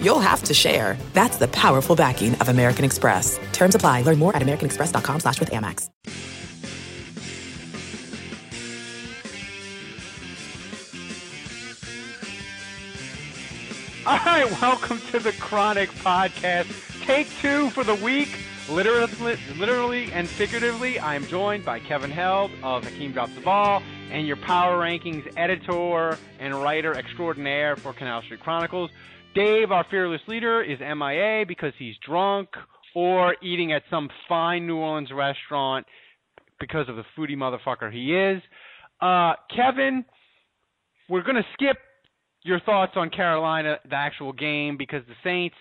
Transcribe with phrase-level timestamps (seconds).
[0.00, 0.96] you'll have to share.
[1.12, 3.38] That's the powerful backing of American Express.
[3.52, 4.02] Terms apply.
[4.02, 5.90] Learn more at americanexpress.com slash with Amex.
[14.06, 16.70] All right, welcome to the Chronic Podcast.
[17.04, 18.28] Take two for the week.
[18.68, 23.82] Literally, literally and figuratively, I am joined by Kevin Held of Hakeem Drops the Ball
[24.12, 28.90] and your Power Rankings editor and writer extraordinaire for Canal Street Chronicles.
[29.36, 32.48] Dave, our fearless leader, is MIA because he's drunk
[32.94, 35.84] or eating at some fine New Orleans restaurant
[36.58, 38.42] because of the foodie motherfucker he is.
[38.98, 40.06] Uh, Kevin,
[41.10, 41.76] we're going to skip
[42.44, 45.56] your thoughts on Carolina, the actual game, because the Saints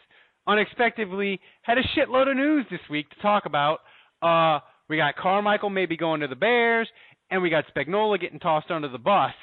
[0.47, 3.79] unexpectedly had a shitload of news this week to talk about.
[4.21, 6.87] Uh, we got Carmichael maybe going to the Bears,
[7.29, 9.33] and we got Spagnuolo getting tossed under the bus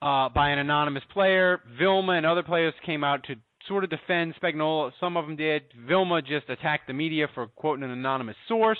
[0.00, 1.60] uh, by an anonymous player.
[1.76, 3.34] Vilma and other players came out to
[3.68, 4.92] sort of defend Spagnuolo.
[5.00, 5.62] Some of them did.
[5.86, 8.78] Vilma just attacked the media for quoting an anonymous source.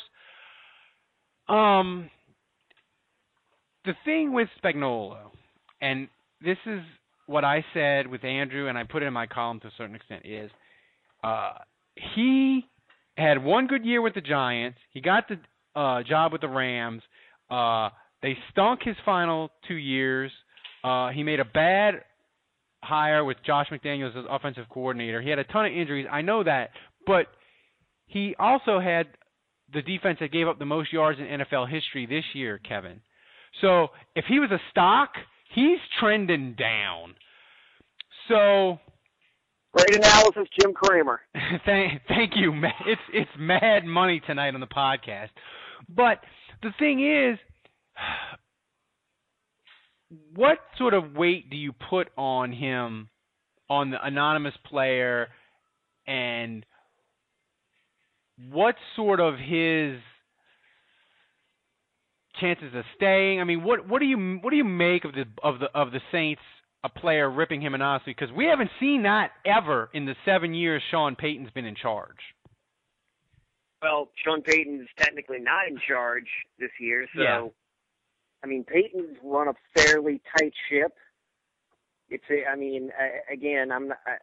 [1.49, 2.11] Um,
[3.85, 5.19] the thing with Spagnuolo,
[5.81, 6.09] and
[6.43, 6.81] this is
[7.27, 9.95] what I said with Andrew, and I put it in my column to a certain
[9.95, 10.51] extent, is
[11.23, 11.53] uh,
[12.15, 12.67] he
[13.17, 14.79] had one good year with the Giants.
[14.93, 15.39] He got the
[15.79, 17.03] uh, job with the Rams.
[17.51, 17.91] Uh,
[18.23, 20.31] they stunk his final two years.
[20.83, 22.03] Uh, he made a bad
[22.85, 25.21] hire with Josh McDaniels as offensive coordinator.
[25.21, 26.07] He had a ton of injuries.
[26.11, 26.71] I know that,
[27.07, 27.27] but
[28.07, 29.09] he also had
[29.73, 33.01] the defense that gave up the most yards in NFL history this year, Kevin.
[33.61, 35.11] So if he was a stock,
[35.55, 37.15] he's trending down.
[38.29, 38.79] So
[39.73, 41.21] great analysis, Jim Cramer.
[41.67, 42.53] thank, thank you.
[42.87, 45.31] It's it's mad money tonight on the podcast.
[45.89, 46.21] But
[46.62, 47.39] the thing is,
[50.34, 53.08] what sort of weight do you put on him,
[53.69, 55.28] on the anonymous player,
[56.06, 56.64] and
[58.50, 59.98] what sort of his
[62.41, 63.41] chances of staying?
[63.41, 65.92] I mean, what what do you what do you make of the of the of
[65.92, 66.42] the Saints
[66.82, 68.14] a player ripping him anonymously?
[68.19, 72.19] Because we haven't seen that ever in the seven years Sean Payton's been in charge.
[73.82, 77.46] Well, Sean Payton's technically not in charge this year, so yeah.
[78.44, 80.93] I mean Payton's run a fairly tight ship.
[82.10, 83.99] It's a, I mean, I, again, I'm not.
[84.06, 84.16] I,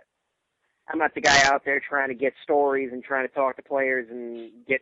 [0.87, 3.61] I'm not the guy out there trying to get stories and trying to talk to
[3.61, 4.81] players and get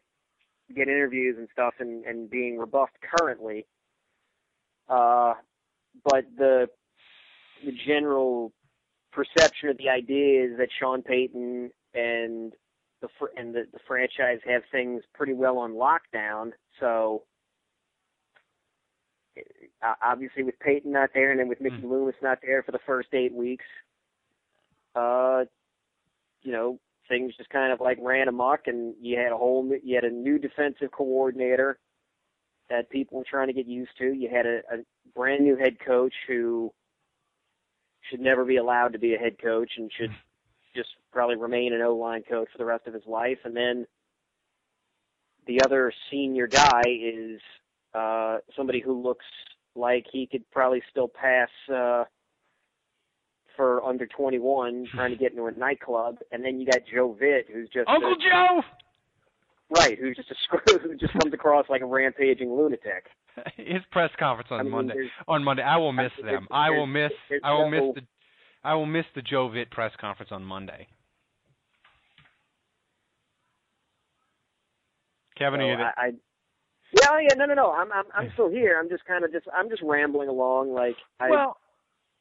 [0.75, 3.65] get interviews and stuff and, and being rebuffed currently.
[4.89, 5.35] Uh,
[6.03, 6.67] but the
[7.65, 8.51] the general
[9.11, 12.53] perception of the idea is that Sean Payton and
[13.01, 13.07] the
[13.37, 16.51] and the, the franchise have things pretty well on lockdown.
[16.79, 17.23] So
[19.81, 21.89] uh, obviously with Payton not there and then with Mickey Mm.
[21.89, 23.65] Loomis not there for the first eight weeks,
[24.95, 25.45] uh,
[26.41, 29.79] you know things just kind of like ran amok, and you had a whole new,
[29.83, 31.79] you had a new defensive coordinator
[32.69, 34.13] that people were trying to get used to.
[34.13, 34.77] You had a, a
[35.15, 36.71] brand new head coach who
[38.09, 40.11] should never be allowed to be a head coach and should
[40.75, 43.39] just probably remain an O line coach for the rest of his life.
[43.43, 43.87] And then
[45.47, 47.41] the other senior guy is
[47.93, 49.25] uh, somebody who looks
[49.75, 52.03] like he could probably still pass uh,
[53.55, 56.17] for under 21, trying to get into a nightclub.
[56.31, 58.61] And then you got Joe Vitt, who's just Uncle a, Joe.
[59.77, 63.07] right, who's just a screw who just comes across like a rampaging lunatic.
[63.57, 65.09] His press conference on I mean, Monday.
[65.27, 66.47] On Monday, I will miss them.
[66.51, 67.11] I will miss.
[67.43, 68.01] I will miss the.
[68.61, 70.87] I will miss the Joe Vitt press conference on Monday.
[75.37, 75.93] Kevin, So are you there?
[75.97, 76.11] I, I
[76.93, 77.71] yeah, yeah, no, no, no.
[77.71, 78.79] I'm, I'm, I'm still here.
[78.79, 80.73] I'm just kind of just, I'm just rambling along.
[80.73, 81.57] Like, I, well,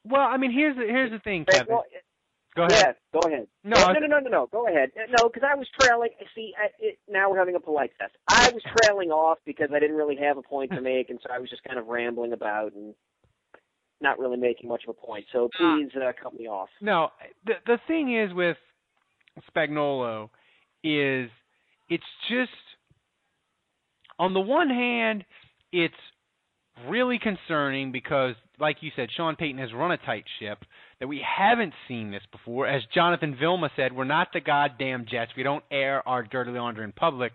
[0.05, 1.67] well, I mean, here's the here's the thing, Kevin.
[1.69, 1.85] well,
[2.55, 2.95] Go ahead.
[3.13, 3.47] Yeah, go ahead.
[3.63, 4.49] No, no, no, no, no, no.
[4.51, 4.89] Go ahead.
[4.97, 6.09] Uh, No, because I was trailing.
[6.35, 8.13] See, I, it, now we're having a polite test.
[8.27, 11.29] I was trailing off because I didn't really have a point to make, and so
[11.31, 12.95] I was just kind of rambling about and
[14.01, 15.25] not really making much of a point.
[15.31, 16.69] So please uh, cut me off.
[16.81, 17.09] No,
[17.45, 18.57] the the thing is with
[19.55, 20.29] Spagnuolo
[20.83, 21.29] is
[21.87, 22.51] it's just
[24.19, 25.25] on the one hand
[25.71, 25.95] it's
[26.87, 30.59] really concerning because, like you said, Sean Payton has run a tight ship
[30.99, 32.67] that we haven't seen this before.
[32.67, 35.31] As Jonathan Vilma said, we're not the goddamn Jets.
[35.35, 37.31] We don't air our dirty laundry in public.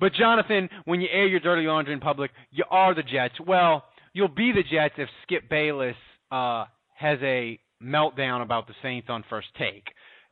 [0.00, 3.34] But Jonathan, when you air your dirty laundry in public, you are the Jets.
[3.44, 5.96] Well, you'll be the Jets if Skip Bayless
[6.30, 6.64] uh,
[6.94, 9.84] has a meltdown about the Saints on first take.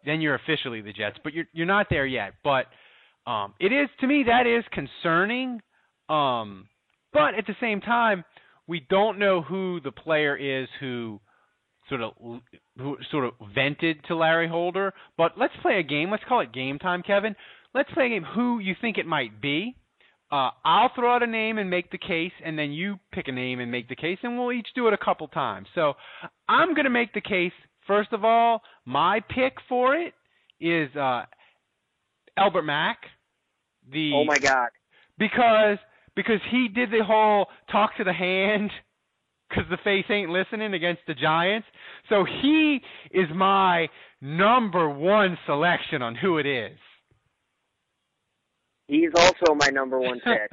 [0.05, 2.35] Then you're officially the Jets, but you're you're not there yet.
[2.45, 2.67] But
[3.27, 5.61] um, it is to me that is concerning.
[6.09, 6.69] Um,
[7.13, 8.25] but at the same time,
[8.67, 11.21] we don't know who the player is who
[11.89, 12.13] sort of
[12.79, 14.93] who sort of vented to Larry Holder.
[15.17, 16.11] But let's play a game.
[16.11, 17.35] Let's call it game time, Kevin.
[17.75, 18.25] Let's play a game.
[18.35, 19.77] Who you think it might be?
[20.31, 23.33] Uh, I'll throw out a name and make the case, and then you pick a
[23.33, 25.69] name and make the case, and we'll each do it a couple times.
[25.75, 25.95] So
[26.49, 27.53] I'm going to make the case.
[27.87, 30.15] First of all, my pick for it
[30.61, 31.27] is uh,
[32.37, 32.99] Elbert Mack.
[33.93, 34.69] The oh my God!
[35.17, 35.79] Because
[36.17, 38.71] because he did the whole talk to the hand
[39.49, 41.69] because the face ain't listening against the Giants.
[42.09, 42.81] So he
[43.13, 43.89] is my
[44.21, 46.77] number one selection on who it is.
[48.89, 50.51] He's also my number one pick.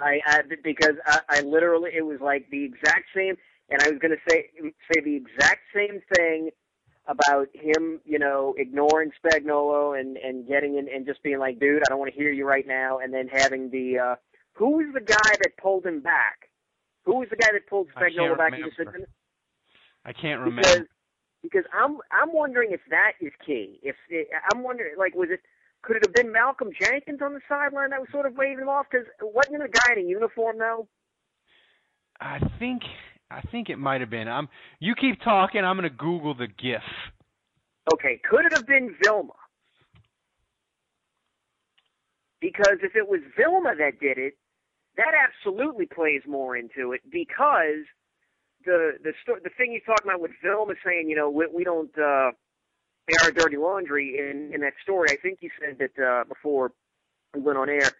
[0.00, 3.36] I, I because I, I literally it was like the exact same,
[3.70, 4.46] and I was going to say
[4.92, 6.50] say the exact same thing
[7.06, 11.82] about him, you know, ignoring Spagnuolo and and getting in and just being like, dude,
[11.82, 14.14] I don't want to hear you right now, and then having the uh
[14.54, 16.48] who was the guy that pulled him back?
[17.04, 18.52] Who was the guy that pulled Spagnuolo back?
[18.52, 19.06] Remember.
[20.04, 20.62] I can't remember.
[20.62, 20.86] Because,
[21.42, 23.78] because I'm I'm wondering if that is key.
[23.82, 25.40] If it, I'm wondering, like, was it
[25.82, 28.68] could it have been Malcolm Jenkins on the sideline that was sort of waving him
[28.68, 28.86] off?
[28.90, 30.88] Because wasn't it a guy in a uniform though?
[32.20, 32.82] I think
[33.30, 34.28] I think it might have been.
[34.28, 34.48] I'm.
[34.78, 35.64] You keep talking.
[35.64, 36.82] I'm going to Google the GIF.
[37.92, 39.32] Okay, could it have been Vilma?
[42.40, 44.34] Because if it was Vilma that did it,
[44.96, 47.84] that absolutely plays more into it because
[48.64, 49.12] the the
[49.42, 52.30] the thing he's talking about with Vilma saying, you know, we, we don't uh,
[53.08, 55.08] air our dirty laundry in in that story.
[55.10, 56.72] I think he said that uh, before
[57.34, 57.90] we went on air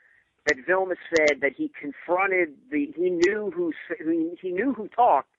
[0.47, 5.31] that Vilma said that he confronted the he knew who he, he knew who talked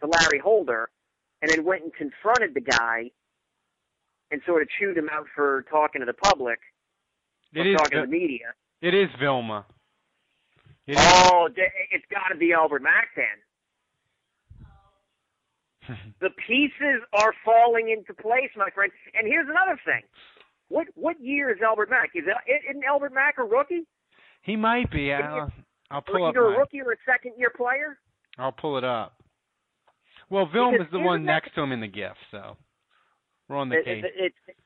[0.00, 0.90] to Larry Holder,
[1.42, 3.10] and then went and confronted the guy
[4.30, 6.60] and sort of chewed him out for talking to the public,
[7.52, 8.54] it is talking to the media.
[8.80, 9.66] It is Vilma.
[10.86, 11.48] It oh,
[11.90, 13.24] it's got to be Elbert Mack then.
[16.20, 18.92] the pieces are falling into place, my friend.
[19.14, 20.02] And here's another thing.
[20.68, 22.10] What what year is Elbert Mack?
[22.14, 22.36] Is it
[22.70, 23.86] isn't Elbert Mack a rookie?
[24.42, 25.12] He might be.
[25.12, 25.52] I'll,
[25.90, 26.30] I'll pull up.
[26.30, 27.98] Either a rookie or a second year player.
[28.38, 29.14] I'll pull it up.
[30.30, 32.56] Well, Vilm is the one next to him in the gift, so
[33.48, 34.04] we're on the it, case.
[34.04, 34.56] It, it,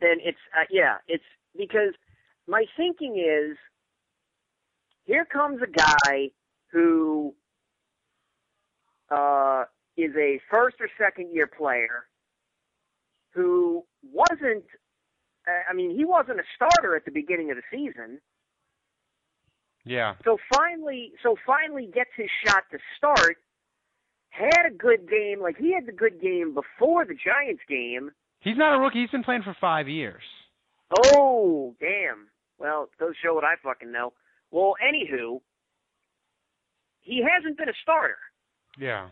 [0.00, 1.24] then it's uh, yeah, it's
[1.56, 1.94] because
[2.48, 3.56] my thinking is
[5.04, 6.30] here comes a guy
[6.72, 7.34] who
[9.10, 9.64] uh,
[9.96, 12.06] is a first or second year player
[13.30, 14.64] who wasn't.
[15.46, 18.20] Uh, I mean, he wasn't a starter at the beginning of the season.
[19.84, 20.14] Yeah.
[20.24, 23.36] So finally, so finally gets his shot to start.
[24.30, 28.10] Had a good game, like he had the good game before the Giants game.
[28.40, 29.00] He's not a rookie.
[29.02, 30.22] He's been playing for five years.
[31.14, 32.28] Oh, damn.
[32.58, 34.12] Well, those show what I fucking know.
[34.54, 35.40] Well, anywho,
[37.00, 38.18] he hasn't been a starter.
[38.78, 39.08] Yeah.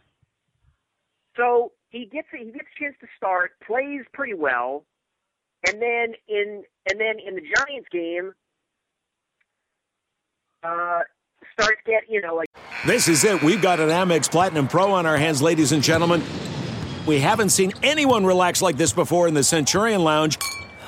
[1.37, 4.85] So he gets a, he gets a chance to start, plays pretty well,
[5.67, 8.33] and then in and then in the Giants game,
[10.63, 11.01] uh,
[11.55, 12.49] starts get you know like.
[12.87, 13.43] This is it.
[13.43, 16.23] We've got an Amex Platinum Pro on our hands, ladies and gentlemen.
[17.05, 20.39] We haven't seen anyone relax like this before in the Centurion Lounge.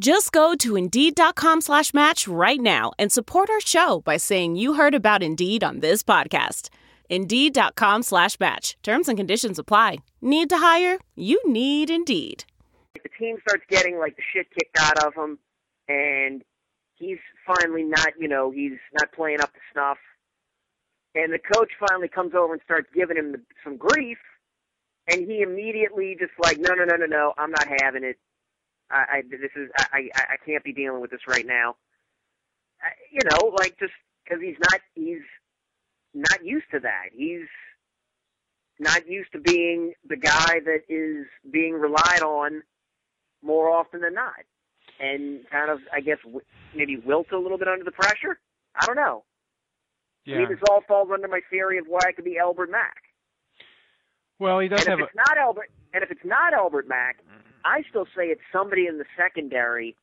[0.00, 4.72] Just go to Indeed.com slash match right now and support our show by saying you
[4.72, 6.70] heard about Indeed on this podcast.
[7.10, 8.78] Indeed.com slash match.
[8.82, 9.98] Terms and conditions apply.
[10.22, 11.00] Need to hire?
[11.16, 12.46] You need Indeed.
[12.94, 15.38] The team starts getting like the shit kicked out of him,
[15.86, 16.42] and
[16.94, 19.98] he's finally not, you know, he's not playing up to snuff.
[21.14, 24.16] And the coach finally comes over and starts giving him the, some grief,
[25.12, 28.16] and he immediately just like, no, no, no, no, no, I'm not having it.
[28.90, 31.76] I, I this is, I, I, I can't be dealing with this right now.
[32.82, 33.92] I, you know, like just
[34.24, 35.22] because he's not, he's
[36.14, 37.10] not used to that.
[37.12, 37.46] He's
[38.78, 42.62] not used to being the guy that is being relied on
[43.42, 44.44] more often than not,
[44.98, 46.18] and kind of, I guess,
[46.74, 48.38] maybe wilt a little bit under the pressure.
[48.74, 49.24] I don't know.
[50.24, 50.36] Yeah.
[50.36, 52.96] I mean, this all falls under my theory of why it could be Elbert Mack.
[54.38, 55.00] Well, he does and have.
[55.00, 57.18] if it's not Elbert, and if it's not Elbert Mack,
[57.64, 59.96] I still say it's somebody in the secondary,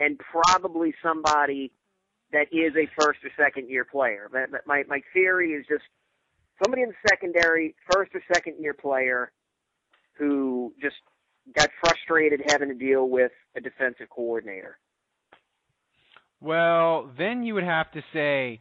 [0.00, 1.72] and probably somebody
[2.32, 4.28] that is a first or second year player.
[4.30, 5.84] But, my my theory is just
[6.62, 9.30] somebody in the secondary, first or second year player,
[10.18, 10.96] who just
[11.54, 14.78] got frustrated having to deal with a defensive coordinator.
[16.40, 18.60] Well, then you would have to say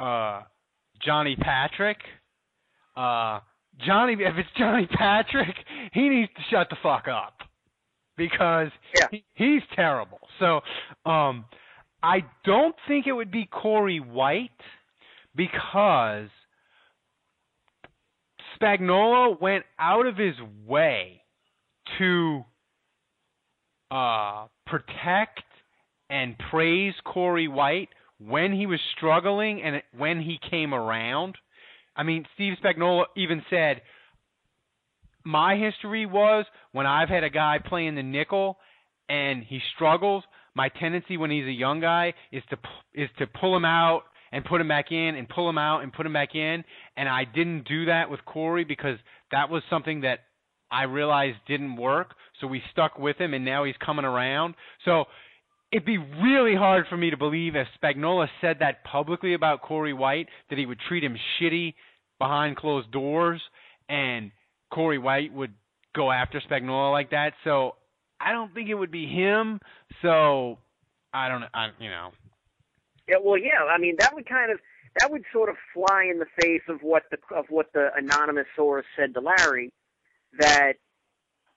[0.00, 0.42] uh,
[1.04, 1.98] Johnny Patrick.
[2.96, 3.40] Uh,
[3.80, 5.54] Johnny, if it's Johnny Patrick,
[5.92, 7.38] he needs to shut the fuck up
[8.16, 9.08] because Yeah.
[9.10, 10.20] he, he's terrible.
[10.38, 10.60] So,
[11.04, 11.44] um,
[12.02, 14.50] I don't think it would be Corey White
[15.34, 16.28] because
[18.60, 20.34] Spagnuolo went out of his
[20.66, 21.22] way
[21.98, 22.44] to
[23.90, 25.40] uh, protect
[26.10, 27.88] and praise Corey White
[28.18, 31.36] when he was struggling and when he came around.
[31.96, 33.82] I mean, Steve Spagnuolo even said,
[35.24, 38.58] "My history was when I've had a guy playing the nickel
[39.08, 40.24] and he struggles.
[40.54, 42.58] My tendency when he's a young guy is to
[42.94, 45.92] is to pull him out and put him back in and pull him out and
[45.92, 46.64] put him back in.
[46.96, 48.98] And I didn't do that with Corey because
[49.30, 50.20] that was something that
[50.70, 52.14] I realized didn't work.
[52.40, 54.54] So we stuck with him, and now he's coming around.
[54.84, 55.04] So
[55.74, 59.92] it'd be really hard for me to believe if Spagnuolo said that publicly about Corey
[59.92, 61.74] White that he would treat him shitty
[62.20, 63.42] behind closed doors,
[63.88, 64.30] and
[64.72, 65.52] Corey White would
[65.92, 67.32] go after Spagnuolo like that.
[67.42, 67.74] So
[68.20, 69.58] I don't think it would be him.
[70.00, 70.58] So
[71.12, 72.10] I don't, I, you know,
[73.08, 73.64] Yeah, well, yeah.
[73.68, 74.60] I mean, that would kind of
[75.00, 78.46] that would sort of fly in the face of what the of what the anonymous
[78.54, 79.72] source said to Larry,
[80.38, 80.74] that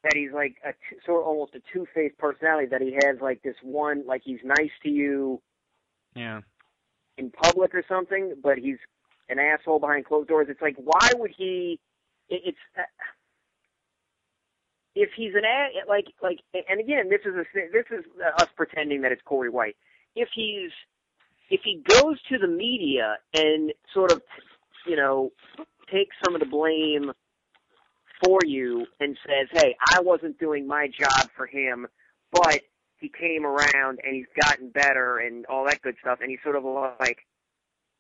[0.04, 2.68] that he's like a t- sort of almost a two faced personality.
[2.68, 5.42] That he has like this one, like he's nice to you
[6.16, 6.42] yeah.
[7.18, 8.78] in public or something, but he's
[9.30, 10.48] an asshole behind closed doors.
[10.50, 11.80] It's like, why would he?
[12.30, 12.84] It, it's uh,
[14.96, 18.06] if he's an a like like, and again, this is a this is
[18.40, 19.78] us pretending that it's Corey White.
[20.16, 20.72] If he's
[21.50, 24.22] if he goes to the media and sort of,
[24.86, 25.32] you know,
[25.92, 27.12] takes some of the blame
[28.24, 31.88] for you and says, "Hey, I wasn't doing my job for him,
[32.32, 32.62] but
[32.98, 36.56] he came around and he's gotten better and all that good stuff," and he's sort
[36.56, 37.26] of like,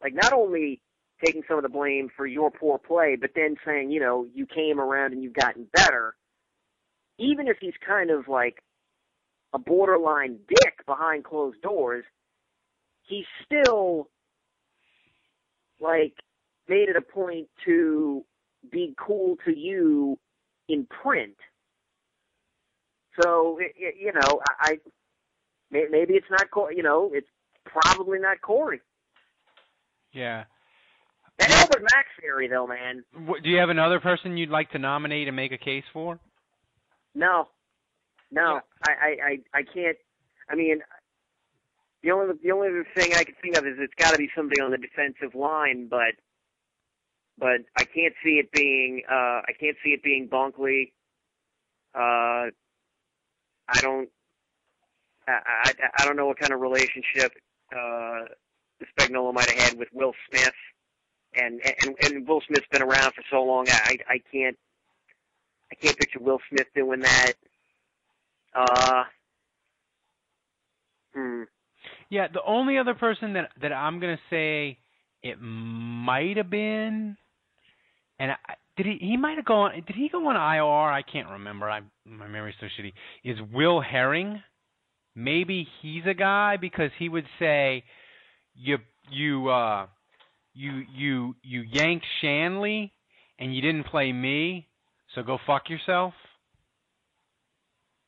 [0.01, 0.81] like not only
[1.23, 4.45] taking some of the blame for your poor play, but then saying, you know, you
[4.45, 6.15] came around and you've gotten better.
[7.17, 8.63] Even if he's kind of like
[9.53, 12.05] a borderline dick behind closed doors,
[13.03, 14.09] he still
[15.79, 16.13] like
[16.67, 18.23] made it a point to
[18.71, 20.17] be cool to you
[20.67, 21.35] in print.
[23.21, 24.77] So it, it, you know, I, I
[25.71, 26.75] maybe it's not Corey.
[26.77, 27.27] You know, it's
[27.65, 28.81] probably not Corey.
[30.13, 30.45] Yeah.
[31.39, 31.83] That Elbert
[32.19, 33.03] theory, though, man.
[33.13, 36.19] Do you have another person you'd like to nominate and make a case for?
[37.13, 37.47] No,
[38.31, 39.97] no, I, I, I, I can't.
[40.49, 40.81] I mean,
[42.03, 44.29] the only the only other thing I can think of is it's got to be
[44.35, 46.15] somebody on the defensive line, but
[47.37, 50.91] but I can't see it being uh I can't see it being Bunkley.
[51.95, 52.51] Uh,
[53.69, 54.09] I don't.
[55.27, 57.33] I, I I don't know what kind of relationship
[57.75, 58.25] uh
[58.99, 60.53] Spagnuolo might have had with Will Smith,
[61.35, 63.67] and and and Will Smith's been around for so long.
[63.69, 64.57] I I can't
[65.71, 67.33] I can't picture Will Smith doing that.
[68.53, 69.03] Uh,
[71.13, 71.43] hmm.
[72.09, 74.79] Yeah, the only other person that that I'm gonna say
[75.21, 77.17] it might have been,
[78.19, 78.97] and I, did he?
[78.99, 79.71] He might have gone.
[79.85, 80.91] Did he go on IR?
[80.91, 81.69] I can't remember.
[81.69, 82.93] I my memory's so shitty.
[83.23, 84.41] Is Will Herring?
[85.15, 87.83] Maybe he's a guy because he would say,
[88.55, 88.77] you
[89.11, 89.87] you uh
[90.53, 92.91] you you you yanked Shanle
[93.39, 94.67] and you didn't play me,
[95.15, 96.13] so go fuck yourself.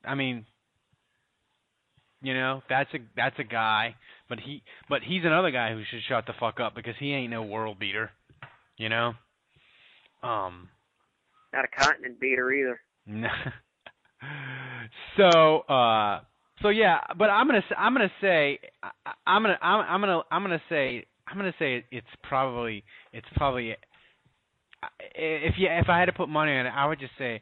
[0.05, 0.45] I mean,
[2.21, 3.95] you know, that's a that's a guy,
[4.27, 7.31] but he but he's another guy who should shut the fuck up because he ain't
[7.31, 8.11] no world beater.
[8.77, 9.13] You know?
[10.23, 10.69] Um
[11.53, 12.81] Not a continent beater either.
[15.17, 16.21] so uh
[16.61, 18.59] So yeah, but I'm gonna I'm gonna say
[19.25, 22.83] I'm gonna I'm, I'm gonna I'm gonna say I'm gonna say it's probably
[23.13, 23.75] it's probably
[25.15, 27.41] if you if I had to put money on it, I would just say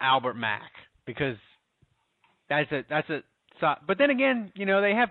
[0.00, 0.70] Elbert Mack
[1.06, 1.36] because
[2.48, 3.20] that's a that's a
[3.86, 5.10] but then again, you know they have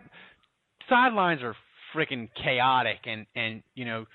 [0.90, 1.56] sidelines are
[1.96, 4.06] freaking chaotic and and you know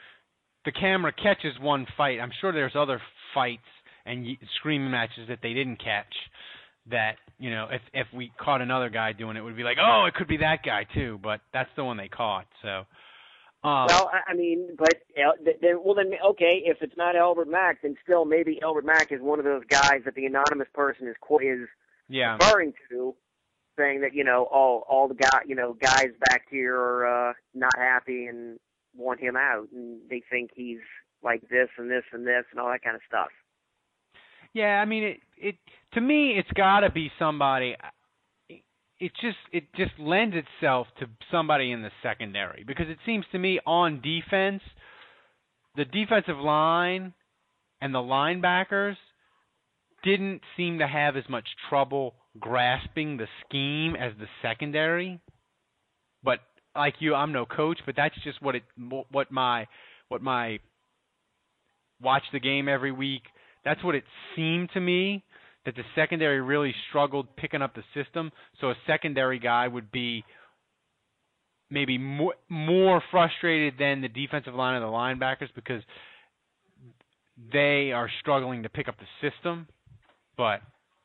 [0.66, 2.18] the camera catches one fight.
[2.20, 3.00] I'm sure there's other
[3.32, 3.62] fights
[4.04, 4.26] and
[4.58, 6.12] screaming matches that they didn't catch
[6.90, 10.04] that you know if if we caught another guy doing it, would be like oh
[10.06, 12.86] it could be that guy too but that's the one they caught so
[13.68, 17.96] um, well I mean but then well then okay if it's not Elbert Mack then
[18.04, 21.68] still maybe Elbert Mack is one of those guys that the anonymous person is is
[22.08, 22.36] yeah.
[22.40, 23.14] referring to
[23.76, 27.32] saying that you know all all the guy you know guys back here are uh
[27.52, 28.60] not happy and
[28.96, 30.78] want him out and they think he's
[31.22, 33.28] like this and this and this and all that kind of stuff
[34.56, 35.20] yeah, I mean it.
[35.36, 35.56] It
[35.92, 37.76] to me, it's got to be somebody.
[38.98, 43.38] It just it just lends itself to somebody in the secondary because it seems to
[43.38, 44.62] me on defense,
[45.76, 47.12] the defensive line
[47.82, 48.96] and the linebackers
[50.02, 55.20] didn't seem to have as much trouble grasping the scheme as the secondary.
[56.24, 56.38] But
[56.76, 58.62] like you, I'm no coach, but that's just what it
[59.10, 59.66] what my
[60.08, 60.58] what my
[62.00, 63.22] watch the game every week
[63.66, 64.04] that's what it
[64.36, 65.24] seemed to me
[65.64, 68.30] that the secondary really struggled picking up the system.
[68.60, 70.24] So a secondary guy would be
[71.68, 75.82] maybe more more frustrated than the defensive line of the linebackers because
[77.52, 79.66] they are struggling to pick up the system.
[80.36, 80.60] But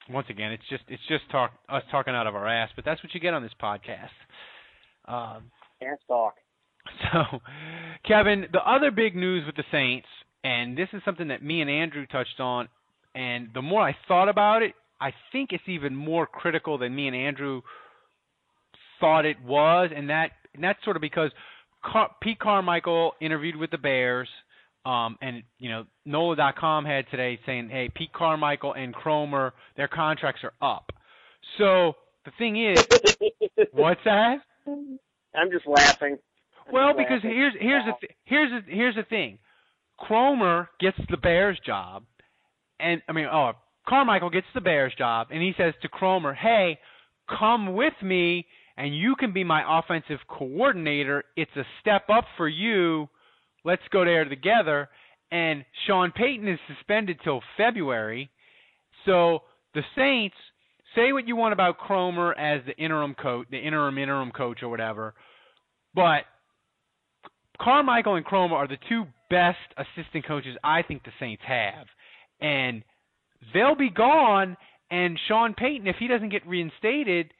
[0.08, 2.70] once again, it's just it's just talk us talking out of our ass.
[2.76, 4.10] But that's what you get on this podcast.
[5.06, 5.50] Um,
[7.12, 7.40] So,
[8.08, 10.08] Kevin, the other big news with the Saints
[10.44, 12.68] and this is something that me and Andrew touched on.
[13.14, 17.08] And the more I thought about it, I think it's even more critical than me
[17.08, 17.62] and Andrew
[19.00, 21.32] thought it was, and that and that's sort of because
[21.84, 24.30] Car- Pete Carmichael interviewed with the Bears,
[24.86, 30.42] um, and you know NOLA.com had today saying, "Hey, Pete Carmichael and Kromer, their contracts
[30.44, 30.92] are up."
[31.58, 31.96] So
[32.26, 32.86] the thing is,
[33.72, 34.42] what's that?
[35.36, 36.18] I'm just laughing.
[36.68, 37.32] I'm well, just because laughing.
[37.32, 37.98] here's here's wow.
[38.02, 39.40] the th- here's the, here's the thing.
[40.00, 42.04] Kromer gets the Bears job,
[42.80, 43.54] and I mean, oh,
[43.88, 46.80] Carmichael gets the Bears job, and he says to Kromer, "Hey,
[47.30, 51.24] come with me, and you can be my offensive coordinator.
[51.36, 53.10] It's a step up for you.
[53.64, 54.90] Let's go there together."
[55.32, 58.30] And Sean Payton is suspended till February,
[59.06, 60.36] so the Saints
[60.96, 64.70] say what you want about Kromer as the interim coach, the interim interim coach or
[64.70, 65.14] whatever,
[65.94, 66.24] but
[67.60, 71.86] Carmichael and Kromer are the two best assistant coaches I think the Saints have.
[72.40, 72.84] And
[73.54, 74.58] they'll be gone
[74.92, 77.34] and Sean Payton, if he doesn't get reinstated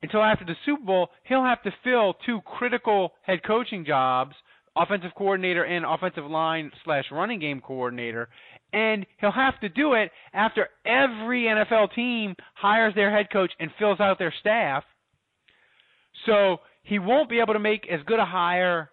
[0.00, 4.34] until after the Super Bowl, he'll have to fill two critical head coaching jobs,
[4.76, 8.28] offensive coordinator and offensive line slash running game coordinator.
[8.72, 13.70] And he'll have to do it after every NFL team hires their head coach and
[13.78, 14.82] fills out their staff.
[16.26, 18.90] So he won't be able to make as good a hire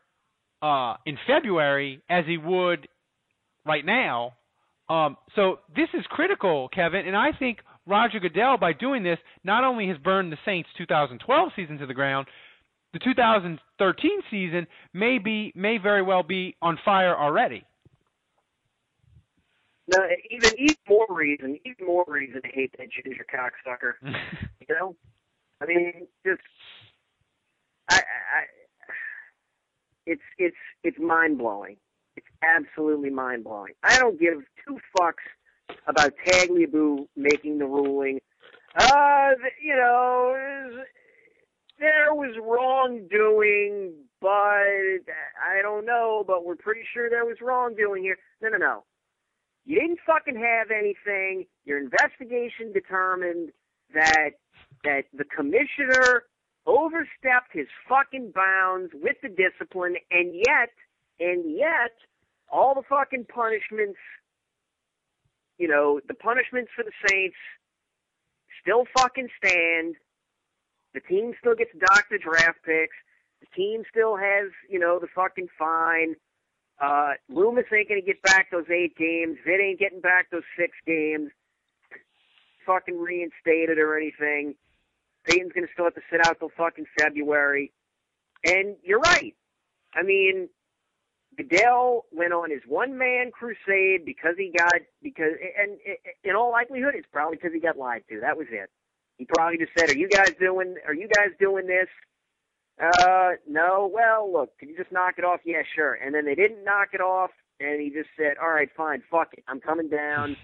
[0.61, 2.87] uh, in February as he would
[3.65, 4.33] right now.
[4.89, 9.63] Um, so this is critical, Kevin, and I think Roger Goodell, by doing this, not
[9.63, 12.27] only has burned the Saints' 2012 season to the ground,
[12.93, 17.63] the 2013 season may be may very well be on fire already.
[19.87, 23.93] No, even even more reason, even more reason to hate that ginger cocksucker.
[24.67, 24.95] you know,
[25.61, 26.41] I mean, just
[27.89, 28.43] I, I
[30.05, 31.77] it's it's it's mind blowing.
[32.15, 33.73] It's absolutely mind blowing.
[33.83, 38.19] I don't give two fucks about Tagliabue making the ruling.
[38.75, 40.83] Uh, you know,
[41.81, 46.23] there was wrongdoing, but I don't know.
[46.25, 48.17] But we're pretty sure there was wrongdoing here.
[48.41, 48.83] No, no, no.
[49.65, 51.45] You didn't fucking have anything.
[51.65, 53.51] Your investigation determined
[53.93, 54.31] that
[54.83, 56.23] that the commissioner
[56.65, 60.69] overstepped his fucking bounds with the discipline, and yet,
[61.19, 61.91] and yet,
[62.51, 63.97] all the fucking punishments,
[65.57, 67.35] you know, the punishments for the Saints
[68.61, 69.95] still fucking stand.
[70.93, 72.95] The team still gets docked the draft picks.
[73.39, 76.15] The team still has, you know, the fucking fine.
[76.79, 79.37] Uh, Loomis ain't gonna get back those eight games.
[79.47, 81.29] Vitt ain't getting back those six games.
[82.65, 84.55] Fucking reinstated or anything.
[85.25, 87.71] Payton's going to still have to sit out till fucking February.
[88.43, 89.35] And you're right.
[89.93, 90.49] I mean,
[91.37, 95.77] Goodell went on his one man crusade because he got because and
[96.23, 98.19] in all likelihood it's probably because he got lied to.
[98.19, 98.69] That was it.
[99.21, 100.77] He probably just said, "Are you guys doing?
[100.87, 101.87] Are you guys doing this?"
[102.81, 103.87] Uh, no.
[103.93, 105.41] Well, look, can you just knock it off?
[105.45, 105.93] Yeah, sure.
[105.93, 107.29] And then they didn't knock it off,
[107.59, 110.35] and he just said, "All right, fine, fuck it, I'm coming down,"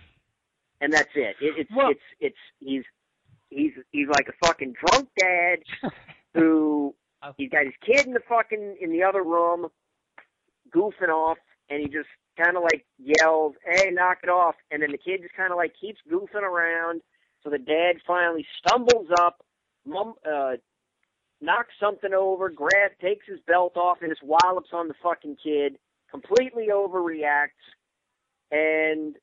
[0.80, 1.38] and that's it.
[1.42, 2.84] it it's Well- it's it's he's
[3.50, 5.64] he's he's like a fucking drunk dad
[6.36, 6.94] who
[7.36, 9.70] he's got his kid in the fucking in the other room
[10.70, 11.40] goofing off,
[11.72, 15.24] and he just kind of like yells, "Hey, knock it off!" And then the kid
[15.24, 17.02] just kind of like keeps goofing around.
[17.48, 19.42] So the dad finally stumbles up,
[19.86, 20.56] mum, uh,
[21.40, 25.78] knocks something over, grab, takes his belt off, and just wallops on the fucking kid.
[26.12, 27.64] Completely overreacts,
[28.52, 29.16] and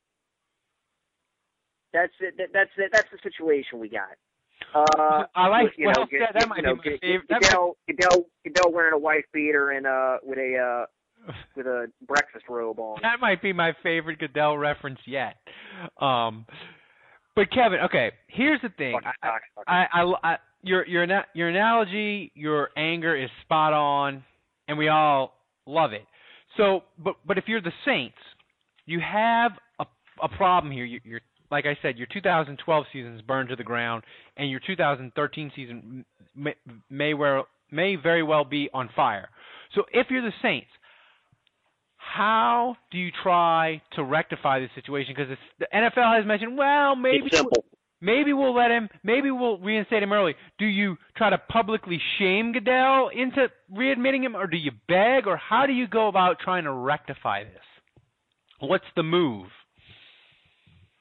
[1.93, 2.35] that's it.
[2.39, 2.93] That, that's it.
[2.95, 4.17] That's the situation we got.
[4.75, 7.31] Uh, I like- you know, well, G- yeah, that you might know, be my favorite-
[7.31, 10.57] might- Goodell, Goodell, Goodell wearing a wife beater and uh with a
[11.29, 13.01] uh with a breakfast robe on.
[13.03, 15.37] That might be my favorite Goodell reference yet.
[16.01, 16.47] Um,
[17.37, 18.99] but Kevin, okay, here's the thing.
[19.23, 19.29] I.
[19.67, 24.25] I, I, I, your your your analogy, your anger is spot on,
[24.67, 25.35] and we all
[25.67, 26.05] love it.
[26.57, 28.17] So, but but if you're the Saints,
[28.87, 29.85] you have a
[30.23, 30.85] a problem here.
[30.85, 31.21] You, you're
[31.51, 34.03] like I said, your 2012 season is burned to the ground,
[34.37, 36.55] and your 2013 season may,
[36.91, 39.29] may well may very well be on fire.
[39.75, 40.69] So, if you're the Saints,
[42.13, 45.15] how do you try to rectify this situation?
[45.17, 47.31] Because the NFL has mentioned, well, maybe
[48.01, 50.35] maybe we'll let him, maybe we'll reinstate him early.
[50.59, 55.37] Do you try to publicly shame Goodell into readmitting him, or do you beg, or
[55.37, 57.63] how do you go about trying to rectify this?
[58.61, 59.47] What's the move?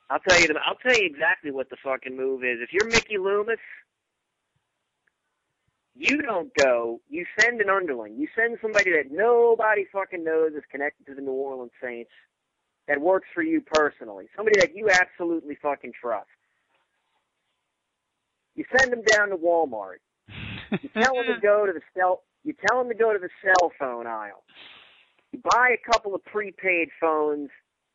[0.10, 0.48] I'll tell you.
[0.48, 2.60] The, I'll tell you exactly what the fucking move is.
[2.62, 3.60] If you're Mickey Loomis,
[5.96, 7.00] you don't go.
[7.10, 8.16] You send an underling.
[8.18, 12.12] You send somebody that nobody fucking knows is connected to the New Orleans Saints,
[12.88, 14.28] that works for you personally.
[14.36, 16.28] Somebody that you absolutely fucking trust.
[18.56, 19.98] You send them down to Walmart.
[20.82, 22.24] You tell them to go to the cell.
[22.44, 24.44] You tell them to go to the cell phone aisle.
[25.32, 27.50] You buy a couple of prepaid phones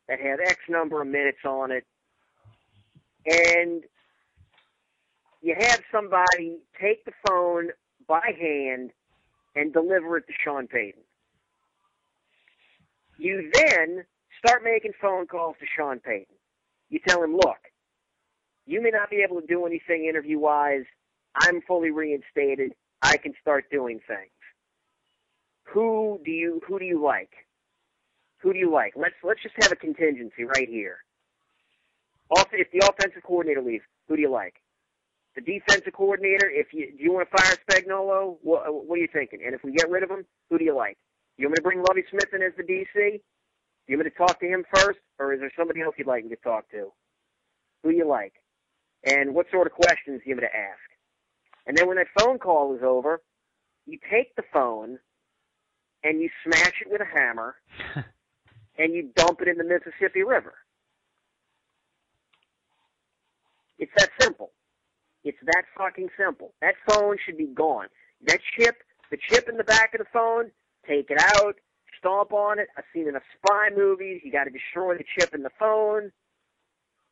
[0.07, 1.85] that have X number of minutes on it,
[3.25, 3.83] and
[5.41, 7.69] you have somebody take the phone
[8.09, 8.91] by hand
[9.55, 11.01] and deliver it to Sean Payton.
[13.17, 14.03] You then
[14.43, 16.35] start making phone calls to Sean Payton.
[16.89, 17.59] You tell him, look,
[18.65, 20.85] you may not be able to do anything interview wise.
[21.35, 22.73] I'm fully reinstated.
[23.01, 24.31] I can start doing things.
[25.73, 27.31] Who do you who do you like?
[28.39, 28.93] Who do you like?
[28.95, 30.97] Let's let's just have a contingency right here.
[32.31, 34.55] Also, if the offensive coordinator leaves, who do you like?
[35.35, 36.49] The defensive coordinator.
[36.49, 38.37] If you do you want to fire Spagnuolo?
[38.41, 39.39] What, what are you thinking?
[39.45, 40.97] And if we get rid of him, who do you like?
[41.37, 42.93] You want me to bring Lovie Smith in as the DC?
[42.93, 46.07] Do you want me to talk to him first, or is there somebody else you'd
[46.07, 46.91] like me to talk to?
[47.83, 48.33] Who do you like?
[49.05, 50.79] And what sort of questions do you want me to ask?
[51.65, 53.21] And then when that phone call is over,
[53.85, 54.99] you take the phone
[56.03, 57.55] and you smash it with a hammer
[58.77, 60.55] and you dump it in the Mississippi River.
[63.77, 64.51] It's that simple.
[65.23, 66.53] It's that fucking simple.
[66.61, 67.87] That phone should be gone.
[68.27, 68.77] That chip,
[69.11, 70.51] the chip in the back of the phone,
[70.87, 71.55] take it out,
[71.97, 72.67] stomp on it.
[72.77, 74.21] I've seen enough spy movies.
[74.23, 76.11] You got to destroy the chip in the phone.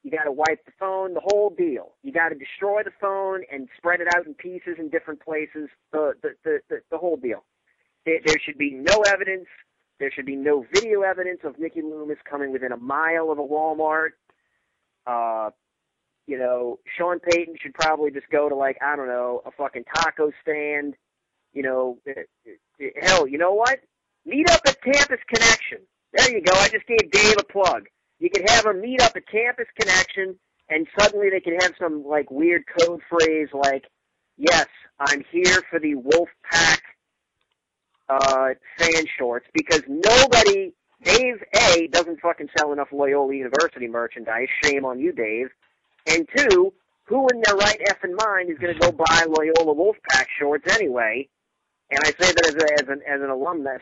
[0.04, 1.96] You got to wipe the phone, the whole deal.
[2.02, 5.70] You got to destroy the phone and spread it out in pieces in different places.
[5.92, 7.44] The the the the, the whole deal.
[8.06, 9.48] There, there should be no evidence.
[10.00, 13.44] There should be no video evidence of Mickey Loomis coming within a mile of a
[13.44, 14.12] Walmart.
[15.06, 15.50] Uh,
[16.28, 19.86] you know, Sean Payton should probably just go to like I don't know a fucking
[19.96, 20.96] taco stand.
[21.54, 23.80] You know, eh, eh, hell, you know what?
[24.26, 25.80] Meet up at Campus Connection.
[26.14, 26.54] There you go.
[26.54, 27.88] I just gave Dave a plug.
[28.20, 30.38] You could have them meet up at Campus Connection,
[30.70, 33.86] and suddenly they could have some like weird code phrase like,
[34.38, 34.68] "Yes,
[35.00, 36.80] I'm here for the Wolfpack
[38.10, 44.50] uh, fan shorts," because nobody, Dave A, doesn't fucking sell enough Loyola University merchandise.
[44.62, 45.48] Shame on you, Dave.
[46.08, 46.74] And two,
[47.06, 51.28] who in their right effing mind is going to go buy Loyola Wolfpack shorts anyway?
[51.90, 53.82] And I say that as, a, as an as an alumnus.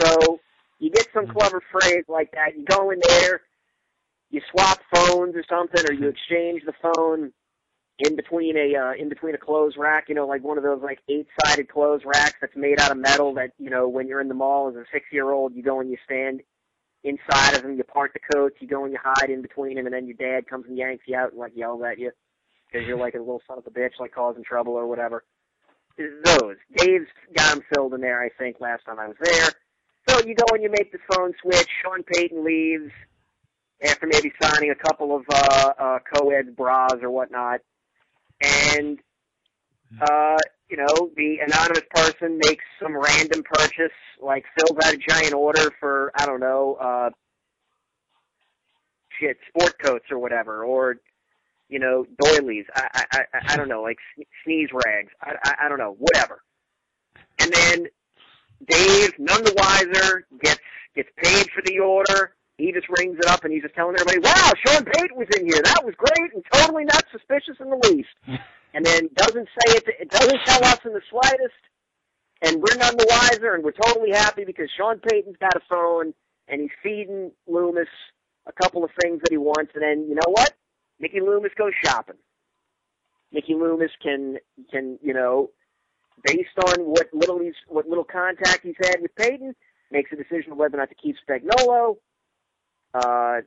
[0.00, 0.40] So
[0.78, 2.56] you get some clever phrase like that.
[2.56, 3.42] You go in there,
[4.30, 7.32] you swap phones or something, or you exchange the phone
[7.98, 10.06] in between a uh, in between a clothes rack.
[10.08, 12.96] You know, like one of those like eight sided clothes racks that's made out of
[12.96, 13.34] metal.
[13.34, 15.80] That you know, when you're in the mall as a six year old, you go
[15.80, 16.42] and you stand
[17.04, 17.76] inside of them.
[17.76, 18.56] You park the coats.
[18.60, 21.04] You go and you hide in between them, and then your dad comes and yanks
[21.06, 22.12] you out and like yells at you
[22.66, 25.24] because you're like a little son of a bitch, like causing trouble or whatever.
[25.98, 28.22] Those Dave's got them filled in there.
[28.22, 29.50] I think last time I was there.
[30.08, 31.68] So you go and you make the phone switch.
[31.82, 32.90] Sean Payton leaves
[33.84, 37.60] after maybe signing a couple of uh, uh, co-ed bras or whatnot,
[38.40, 38.98] and
[40.00, 40.38] uh,
[40.72, 45.70] you know, the anonymous person makes some random purchase, like fills out a giant order
[45.78, 47.10] for I don't know, uh,
[49.20, 50.96] shit, sport coats or whatever, or
[51.68, 52.64] you know, doilies.
[52.74, 53.04] I I
[53.34, 53.98] I, I don't know, like
[54.44, 55.12] sneeze rags.
[55.20, 56.40] I, I I don't know, whatever.
[57.38, 57.86] And then
[58.66, 60.60] Dave, none the wiser, gets
[60.96, 62.34] gets paid for the order.
[62.56, 65.44] He just rings it up and he's just telling everybody, "Wow, Sean Payton was in
[65.44, 65.60] here.
[65.62, 68.40] That was great and totally not suspicious in the least."
[68.74, 69.84] and then doesn't say it.
[70.00, 71.60] It doesn't tell us in the slightest,
[72.42, 76.14] and we're none the wiser, and we're totally happy because Sean Payton's got a phone
[76.48, 77.88] and he's feeding Loomis
[78.46, 80.52] a couple of things that he wants, and then you know what?
[80.98, 82.16] Mickey Loomis goes shopping.
[83.32, 84.38] Mickey Loomis can
[84.70, 85.50] can you know,
[86.24, 89.54] based on what little he's what little contact he's had with Payton,
[89.90, 91.96] makes a decision whether or not to keep Spagnuolo.
[92.94, 93.40] Uh,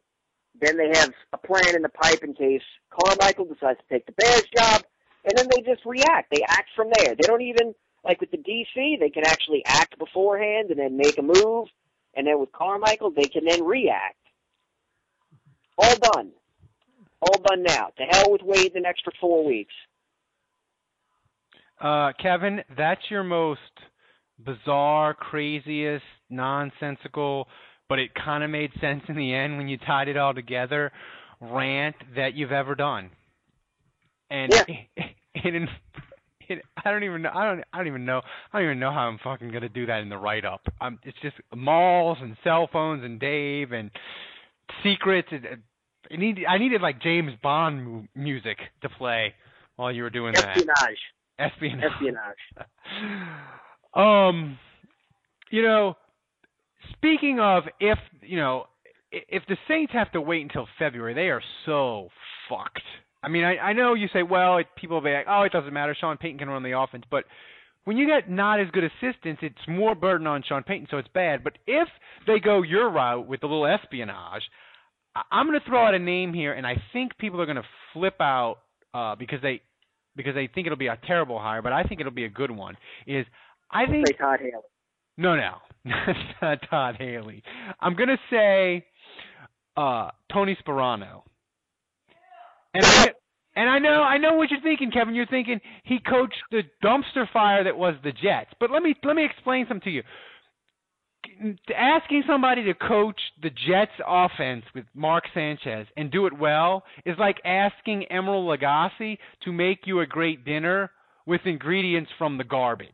[0.59, 4.13] then they have a plan in the pipe in case Carmichael decides to take the
[4.13, 4.83] Bears job
[5.25, 6.31] and then they just react.
[6.31, 7.15] They act from there.
[7.15, 7.73] They don't even
[8.05, 11.67] like with the DC, they can actually act beforehand and then make a move,
[12.15, 14.17] and then with Carmichael, they can then react.
[15.77, 16.31] All done.
[17.19, 17.89] All done now.
[17.97, 19.73] To hell with waiting an extra four weeks.
[21.81, 23.59] Uh, Kevin, that's your most
[24.39, 27.47] bizarre, craziest, nonsensical,
[27.89, 30.91] but it kind of made sense in the end when you tied it all together
[31.41, 33.09] rant that you've ever done
[34.29, 34.63] and yeah.
[34.67, 35.69] it, it,
[36.47, 37.31] it, I don't even know.
[37.33, 37.63] I don't.
[37.73, 38.21] I don't even know.
[38.51, 40.61] I don't even know how I'm fucking gonna do that in the write up.
[40.81, 43.91] Um, it's just malls and cell phones and Dave and
[44.83, 45.29] secrets.
[45.31, 45.43] It,
[46.09, 46.39] it need.
[46.47, 49.33] I needed like James Bond mu- music to play
[49.75, 50.65] while you were doing Espionage.
[51.37, 51.51] that.
[51.51, 51.91] Espionage.
[51.93, 52.67] Espionage.
[53.93, 54.57] um,
[55.51, 55.95] you know,
[56.93, 58.65] speaking of if you know
[59.11, 62.09] if the Saints have to wait until February, they are so
[62.49, 62.81] fucked.
[63.25, 65.51] I mean, I, I know you say, well, it, people will be like, oh, it
[65.51, 65.95] doesn't matter.
[65.99, 67.23] Sean Payton can run the offense, but
[67.85, 71.07] when you get not as good assistants, it's more burden on Sean Payton, so it's
[71.13, 71.43] bad.
[71.43, 71.87] But if
[72.27, 74.43] they go your route with a little espionage,
[75.31, 77.63] I'm going to throw out a name here, and I think people are going to
[77.93, 78.57] flip out
[78.93, 79.61] uh, because they
[80.15, 82.51] because they think it'll be a terrible hire, but I think it'll be a good
[82.51, 82.75] one.
[83.07, 83.25] Is
[83.71, 84.51] I think say Todd Haley.
[85.17, 85.55] No, no,
[86.41, 87.43] not Todd Haley.
[87.79, 88.85] I'm going to say
[89.77, 91.23] uh, Tony Sparano.
[92.73, 93.07] And I,
[93.55, 95.15] and I know I know what you're thinking, Kevin.
[95.15, 98.51] You're thinking he coached the dumpster fire that was the Jets.
[98.59, 100.03] But let me let me explain something to you.
[101.75, 107.17] Asking somebody to coach the Jets offense with Mark Sanchez and do it well is
[107.17, 110.91] like asking Emeril Lagasse to make you a great dinner
[111.25, 112.89] with ingredients from the garbage.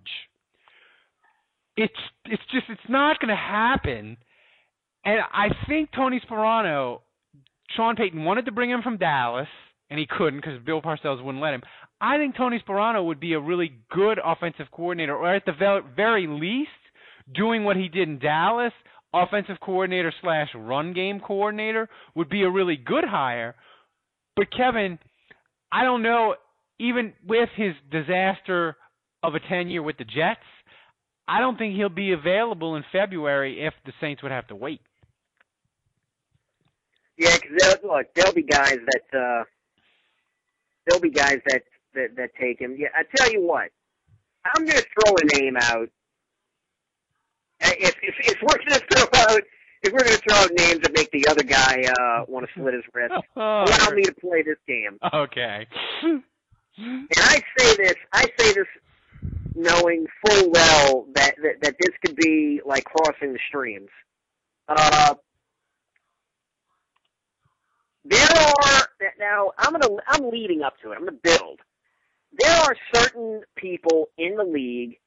[1.75, 1.93] It's
[2.25, 4.15] it's just it's not going to happen.
[5.03, 6.99] And I think Tony Sparano,
[7.75, 9.47] Sean Payton wanted to bring him from Dallas
[9.91, 11.61] and he couldn't because Bill Parcells wouldn't let him.
[11.99, 16.25] I think Tony Sparano would be a really good offensive coordinator, or at the very
[16.27, 16.69] least,
[17.35, 18.71] doing what he did in Dallas,
[19.13, 23.53] offensive coordinator slash run game coordinator, would be a really good hire.
[24.37, 24.97] But Kevin,
[25.71, 26.35] I don't know.
[26.79, 28.77] Even with his disaster
[29.21, 30.39] of a tenure with the Jets,
[31.27, 34.81] I don't think he'll be available in February if the Saints would have to wait.
[37.17, 39.43] Yeah, because look, there'll be guys that uh,
[40.85, 41.63] there'll be guys that
[41.93, 42.75] that, that take him.
[42.77, 43.69] Yeah, I tell you what,
[44.45, 45.89] I'm going to throw a name out.
[47.61, 49.41] If if, if we're going to throw out
[49.83, 52.53] if we're going to throw out names that make the other guy uh, want to
[52.53, 54.97] slit his wrist, oh, allow me to play this game.
[55.13, 55.67] Okay.
[56.03, 56.23] and
[57.17, 58.67] I say this, I say this
[59.55, 63.89] knowing full well that that, that this could be like crossing the streams.
[64.67, 65.15] Uh,
[68.05, 68.87] there are
[69.21, 69.51] now.
[69.57, 69.87] I'm gonna.
[70.07, 70.95] I'm leading up to it.
[70.95, 71.59] I'm gonna build.
[72.37, 74.97] There are certain people in the league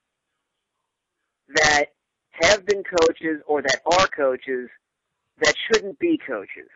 [1.55, 1.87] that
[2.31, 4.71] have been coaches or that are coaches
[5.43, 6.69] that shouldn't be coaches.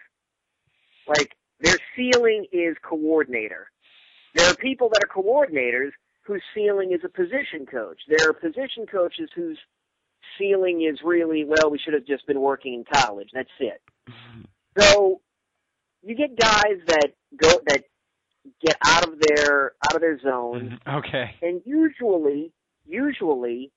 [1.07, 3.70] Like their ceiling is coordinator.
[4.35, 5.90] There are people that are coordinators
[6.22, 7.98] whose ceiling is a position coach.
[8.09, 9.59] There are position coaches whose
[10.38, 11.70] ceiling is really well.
[11.70, 13.31] We should have just been working in college.
[13.33, 13.81] That's it.
[14.09, 14.42] Mm-hmm.
[14.79, 15.20] So
[16.03, 17.85] you get guys that go that
[18.64, 20.79] get out of their out of their zone.
[20.87, 20.97] Mm-hmm.
[20.99, 21.35] Okay.
[21.43, 22.53] And usually,
[22.87, 23.73] usually,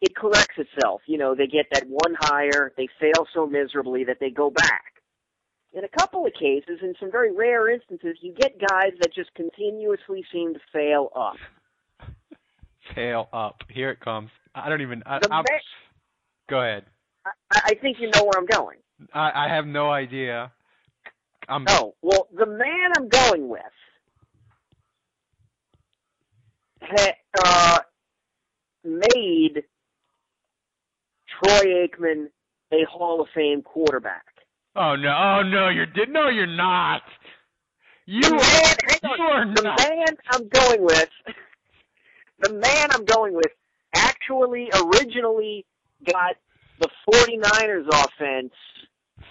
[0.00, 1.02] it corrects itself.
[1.06, 4.84] You know, they get that one hire, they fail so miserably that they go back.
[5.72, 9.34] In a couple of cases, in some very rare instances, you get guys that just
[9.34, 11.36] continuously seem to fail up.
[12.94, 13.56] fail up.
[13.68, 14.30] Here it comes.
[14.54, 15.02] I don't even.
[15.04, 15.44] I, I'm,
[16.48, 16.84] go ahead.
[17.26, 18.78] I, I think you know where I'm going.
[19.12, 20.52] I, I have no idea.
[21.48, 21.94] I'm, no.
[22.02, 23.62] Well, the man I'm going with
[26.82, 27.12] ha,
[27.44, 27.78] uh,
[28.84, 29.64] made
[31.28, 32.26] Troy Aikman
[32.72, 34.24] a Hall of Fame quarterback.
[34.74, 35.08] Oh no!
[35.08, 35.68] Oh no!
[35.68, 37.02] You're did no, you're not.
[38.06, 39.78] You the are, man, hang you are the not.
[39.80, 41.08] man I'm going with,
[42.40, 43.50] the man I'm going with,
[43.94, 45.64] actually originally
[46.04, 46.36] got
[46.78, 48.52] the 49ers offense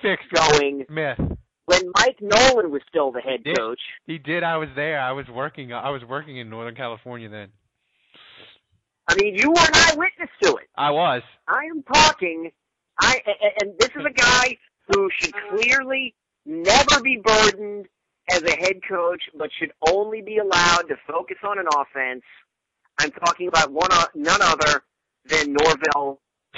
[0.02, 1.20] Fixed going myth.
[1.66, 3.80] When Mike Nolan was still the head Did- coach.
[4.06, 4.44] He did.
[4.44, 5.00] I was there.
[5.00, 5.74] I was working.
[5.74, 7.50] I was working in Northern California then.
[9.08, 10.68] I mean, you were an eyewitness to it.
[10.76, 11.22] I was.
[11.48, 12.52] I am talking.
[13.00, 13.22] I
[13.62, 17.88] and this is a guy who should clearly never be burdened
[18.32, 22.24] as a head coach, but should only be allowed to focus on an offense.
[23.00, 24.84] I'm talking about one none other
[25.26, 25.54] than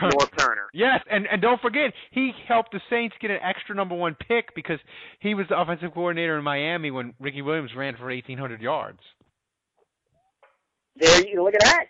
[0.02, 0.68] Norvell Norv Turner.
[0.74, 4.54] Yes, and and don't forget, he helped the Saints get an extra number one pick
[4.56, 4.80] because
[5.20, 9.00] he was the offensive coordinator in Miami when Ricky Williams ran for 1,800 yards.
[10.96, 11.86] There you look at that.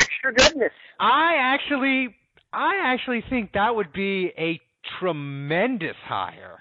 [0.00, 0.72] Extra goodness.
[0.98, 2.14] I actually,
[2.52, 4.60] I actually think that would be a
[4.98, 6.58] tremendous hire.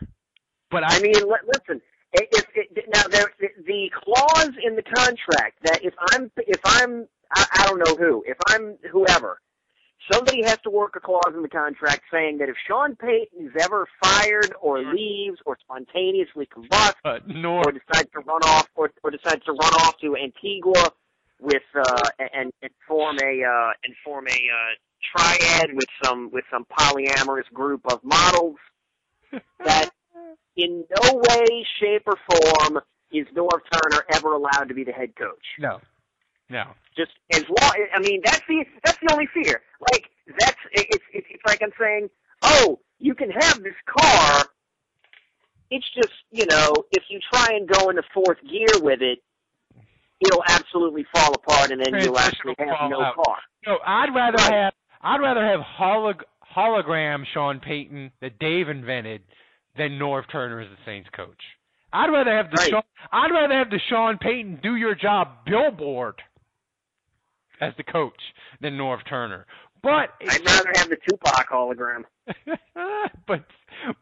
[0.72, 1.82] But I, I mean, li- listen.
[2.18, 6.60] i- If, if now there the, the clause in the contract that if I'm if
[6.66, 9.40] I'm I, I don't know who if I'm whoever
[10.12, 13.52] somebody has to work a clause in the contract saying that if Sean Payton is
[13.60, 18.92] ever fired or leaves or spontaneously combusts uh, nor or decides to run off or,
[19.04, 20.92] or decides to run off to Antigua
[21.42, 22.02] with uh
[22.34, 24.74] and, and form a uh and form a uh
[25.18, 28.56] triad with some with some polyamorous group of models
[29.66, 29.90] that
[30.56, 35.16] in no way, shape or form is Norv Turner ever allowed to be the head
[35.16, 35.46] coach.
[35.60, 35.80] no,
[36.50, 36.66] no.
[36.98, 39.62] Just as long I mean that's the that's the only fear.
[39.92, 42.10] Like that's it's it's, it's like I'm saying,
[42.42, 44.46] "Oh, you can have this car
[45.72, 49.20] it's just, you know, if you try and go into fourth gear with it,
[50.26, 53.16] it'll absolutely fall apart, and then you'll actually have no out.
[53.16, 53.38] car.
[53.66, 54.54] No, I'd rather Right.
[54.54, 56.24] have I'd rather have holog-
[56.56, 59.24] hologram Sean Payton that Dave invented
[59.76, 61.42] than Norv Turner as the Saints coach.
[61.94, 62.70] I'd rather have the Right.
[62.70, 66.22] Sean, I'd rather have the Sean Payton do your job billboard
[67.62, 68.20] as the coach
[68.62, 69.46] than Norv Turner.
[69.82, 72.04] But I'd rather have the Tupac hologram.
[73.28, 73.46] but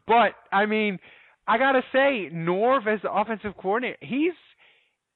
[0.08, 1.00] but I mean,
[1.48, 4.34] I gotta say, Norv as the offensive coordinator, he's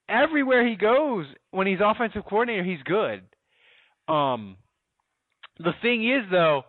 [0.10, 3.22] everywhere he goes when he's offensive coordinator, he's good.
[4.14, 4.58] Um,
[5.60, 6.64] the thing is though,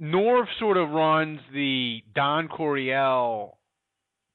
[0.00, 3.58] Norv sort of runs the Don Coryell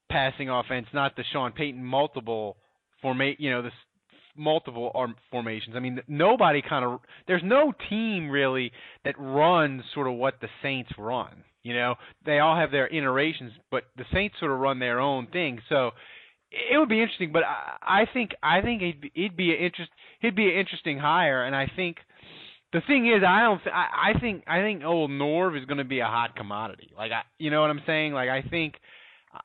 [0.10, 2.58] passing offense, not the Sean Payton multiple
[3.02, 3.74] forma- you know, the s-
[4.36, 5.76] multiple arm formations.
[5.76, 8.72] I mean, nobody kind of there's no team really
[9.06, 11.44] that runs sort of what the Saints run.
[11.64, 15.28] You know, they all have their iterations, but the Saints sort of run their own
[15.28, 15.60] thing.
[15.70, 15.92] So
[16.52, 19.58] it would be interesting, but I, I think I think it'd be, he'd be an
[19.58, 21.98] interest he'd be an interesting hire, and I think
[22.74, 25.78] the thing is I don't th- I, I think I think old Norv is going
[25.78, 26.92] to be a hot commodity.
[26.98, 28.14] Like I you know what I'm saying?
[28.14, 28.76] Like I think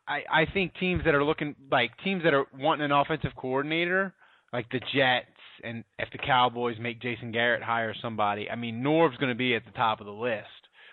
[0.06, 4.12] I I think teams that are looking like teams that are wanting an offensive coordinator
[4.52, 5.26] like the Jets
[5.64, 9.54] and if the Cowboys make Jason Garrett hire somebody, I mean Norv's going to be
[9.54, 10.46] at the top of the list,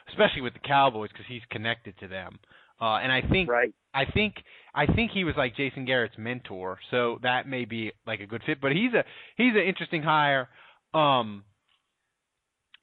[0.09, 2.39] especially with the Cowboys because he's connected to them.
[2.81, 3.73] Uh, and I think Right.
[3.93, 4.35] I think
[4.73, 8.41] I think he was like Jason Garrett's mentor, so that may be like a good
[8.45, 8.59] fit.
[8.59, 9.03] But he's a
[9.37, 10.49] he's an interesting hire.
[10.93, 11.43] Um,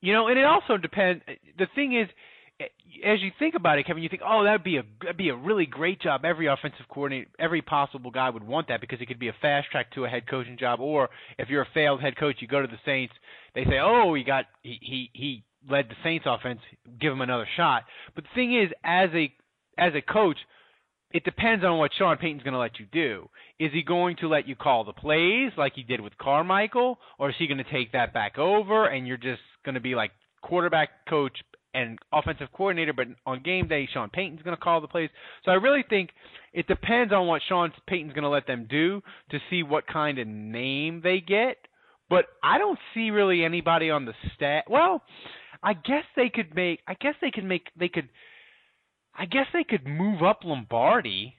[0.00, 1.22] you know, and it also depends.
[1.58, 2.08] The thing is,
[3.04, 5.36] as you think about it, Kevin, you think, oh, that'd be a that'd be a
[5.36, 6.24] really great job.
[6.24, 9.70] Every offensive coordinator, every possible guy would want that because it could be a fast
[9.70, 10.80] track to a head coaching job.
[10.80, 13.14] Or if you're a failed head coach, you go to the Saints.
[13.54, 16.60] They say, oh, he got he he he led the Saints offense.
[17.00, 17.84] Give him another shot.
[18.14, 19.32] But the thing is, as a
[19.78, 20.36] as a coach,
[21.12, 23.28] it depends on what Sean Payton's going to let you do.
[23.58, 27.30] Is he going to let you call the plays like he did with Carmichael, or
[27.30, 30.10] is he going to take that back over and you're just going to be like
[30.42, 31.36] quarterback coach
[31.74, 35.10] and offensive coordinator, but on game day, Sean Payton's going to call the plays.
[35.44, 36.10] So I really think
[36.52, 40.18] it depends on what Sean Payton's going to let them do to see what kind
[40.18, 41.56] of name they get.
[42.10, 44.64] But I don't see really anybody on the stat.
[44.68, 45.02] Well,
[45.62, 46.80] I guess they could make.
[46.86, 47.68] I guess they could make.
[47.78, 48.08] They could.
[49.14, 51.36] I guess they could move up Lombardi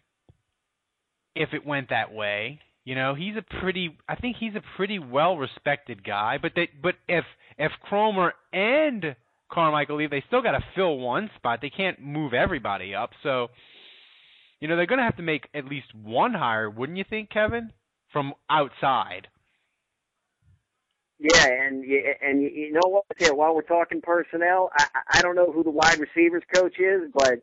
[1.35, 2.59] if it went that way.
[2.85, 6.69] You know, he's a pretty I think he's a pretty well respected guy, but they
[6.81, 7.23] but if
[7.57, 9.15] if Kromer and
[9.53, 11.59] Carmichael leave, they still got to fill one spot.
[11.61, 13.11] They can't move everybody up.
[13.21, 13.47] So,
[14.59, 17.29] you know, they're going to have to make at least one hire, wouldn't you think,
[17.29, 17.71] Kevin?
[18.11, 19.27] From outside.
[21.19, 23.05] Yeah, and y- and y- you know what?
[23.35, 27.09] While we're talking personnel, I I- I don't know who the wide receivers coach is,
[27.13, 27.39] but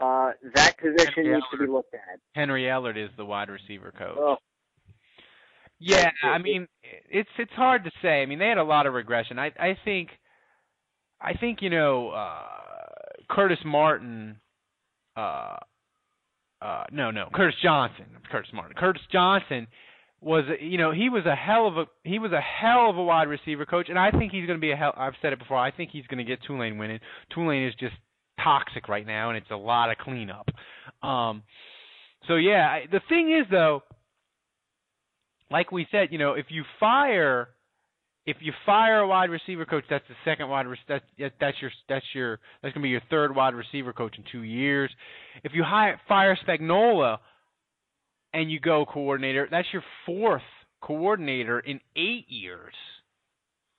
[0.00, 2.18] uh that position Henry needs to be looked at.
[2.34, 4.16] Henry Ellard is the wide receiver coach.
[4.18, 4.36] Oh,
[5.78, 6.66] Yeah, I mean,
[7.10, 8.22] it's it's hard to say.
[8.22, 9.38] I mean, they had a lot of regression.
[9.38, 10.10] I I think,
[11.24, 12.42] I think you know, uh,
[13.30, 14.36] Curtis Martin.
[15.16, 15.56] Uh,
[16.60, 18.04] uh, no, no, Curtis Johnson.
[18.30, 18.76] Curtis Martin.
[18.76, 19.66] Curtis Johnson
[20.20, 23.02] was you know he was a hell of a he was a hell of a
[23.02, 24.92] wide receiver coach, and I think he's going to be a hell.
[24.96, 25.58] I've said it before.
[25.58, 27.00] I think he's going to get Tulane winning.
[27.34, 27.94] Tulane is just
[28.42, 30.48] toxic right now, and it's a lot of cleanup.
[31.02, 31.42] Um,
[32.28, 33.82] so yeah, I, the thing is though,
[35.50, 37.48] like we said, you know, if you fire
[38.26, 41.04] if you fire a wide receiver coach, that's the second wide re- that's
[41.40, 44.90] that's your that's your that's gonna be your third wide receiver coach in two years.
[45.42, 47.18] If you hire fire Spagnuolo,
[48.32, 50.42] and you go coordinator, that's your fourth
[50.82, 52.74] coordinator in eight years.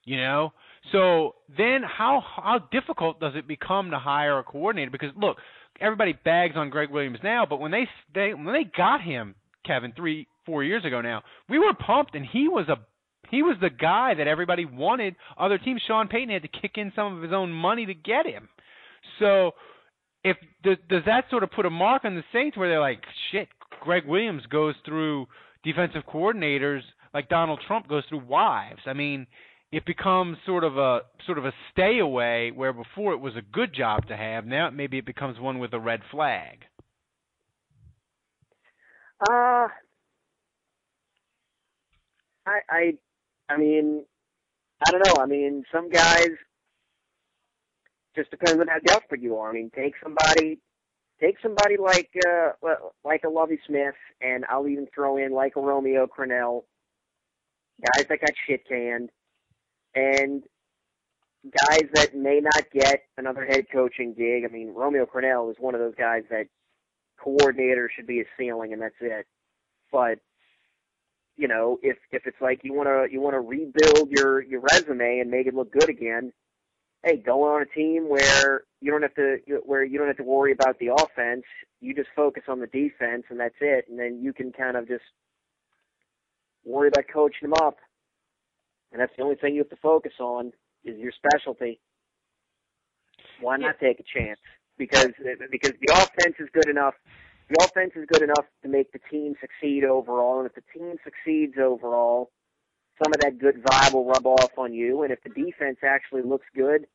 [0.05, 0.53] You know,
[0.91, 4.91] so then how how difficult does it become to hire a coordinator?
[4.91, 5.37] Because look,
[5.81, 9.33] everybody bags on Gregg Williams now, but when they they when they got him,
[9.65, 12.77] Kevin, three four years ago now, we were pumped, and he was a
[13.31, 15.15] he was the guy that everybody wanted.
[15.37, 18.25] Other teams, Sean Payton had to kick in some of his own money to get
[18.25, 18.49] him.
[19.19, 19.51] So,
[20.23, 23.01] if does, that sort of put a mark on the Saints where they're like,
[23.31, 23.47] shit,
[23.81, 25.27] Gregg Williams goes through
[25.63, 26.81] defensive coordinators
[27.15, 28.81] like Donald Trump goes through wives.
[28.85, 29.25] I mean,
[29.71, 33.41] it becomes sort of a sort of a stay away where before it was a
[33.41, 34.45] good job to have.
[34.45, 36.59] Now maybe it becomes one with a red flag.
[39.27, 39.67] Uh
[42.45, 42.93] I I
[43.49, 44.05] I mean
[44.85, 45.21] I don't know.
[45.21, 46.29] I mean some guys
[48.15, 49.49] just depends on how desperate you are.
[49.49, 50.59] I mean take somebody
[51.21, 52.51] take somebody like uh
[53.03, 56.63] like a Lovie Smith, and I'll even throw in like a Romeo Crennel,
[57.81, 59.09] guys that got shit canned,
[59.93, 60.43] and
[61.45, 64.43] guys that may not get another head coaching gig.
[64.45, 66.47] I mean, Romeo Crennel is one of those guys that
[67.19, 69.25] coordinator should be a ceiling, and that's it.
[69.91, 70.19] But
[71.37, 74.61] you know, if if it's like you want to you want to rebuild your your
[74.61, 76.31] resume and make it look good again,
[77.03, 80.23] hey, go on a team where you don't have to where you don't have to
[80.23, 81.43] worry about the offense.
[81.81, 83.85] You just focus on the defense, and that's it.
[83.89, 85.03] And then you can kind of just
[86.65, 87.77] worry about coaching them up.
[88.91, 91.79] And that's the only thing you have to focus on is your specialty.
[93.41, 94.39] Why not take a chance?
[94.77, 95.11] Because
[95.51, 96.93] because the offense is good enough.
[97.49, 100.95] The offense is good enough to make the team succeed overall, and if the team
[101.03, 102.31] succeeds overall,
[103.03, 105.03] some of that good vibe will rub off on you.
[105.03, 106.87] And if the defense actually looks good,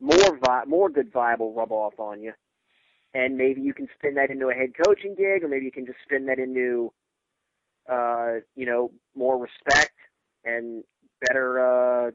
[0.00, 2.32] more vi- more good vibe will rub off on you.
[3.14, 5.86] And maybe you can spin that into a head coaching gig, or maybe you can
[5.86, 6.92] just spin that into,
[7.88, 9.94] uh, you know, more respect
[10.44, 10.82] and
[11.26, 12.10] better, uh,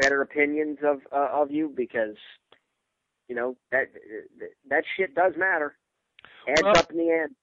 [0.00, 2.16] better opinions of uh, of you because,
[3.28, 3.86] you know, that
[4.68, 5.76] that shit does matter.
[6.48, 7.34] Adds well, up in the end.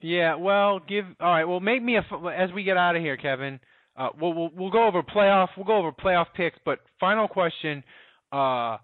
[0.00, 1.44] Yeah, well, give all right.
[1.44, 3.58] Well, make me a as we get out of here, Kevin.
[3.96, 5.48] Uh, we'll, we'll we'll go over playoff.
[5.56, 6.58] We'll go over playoff picks.
[6.64, 7.82] But final question:
[8.30, 8.78] uh,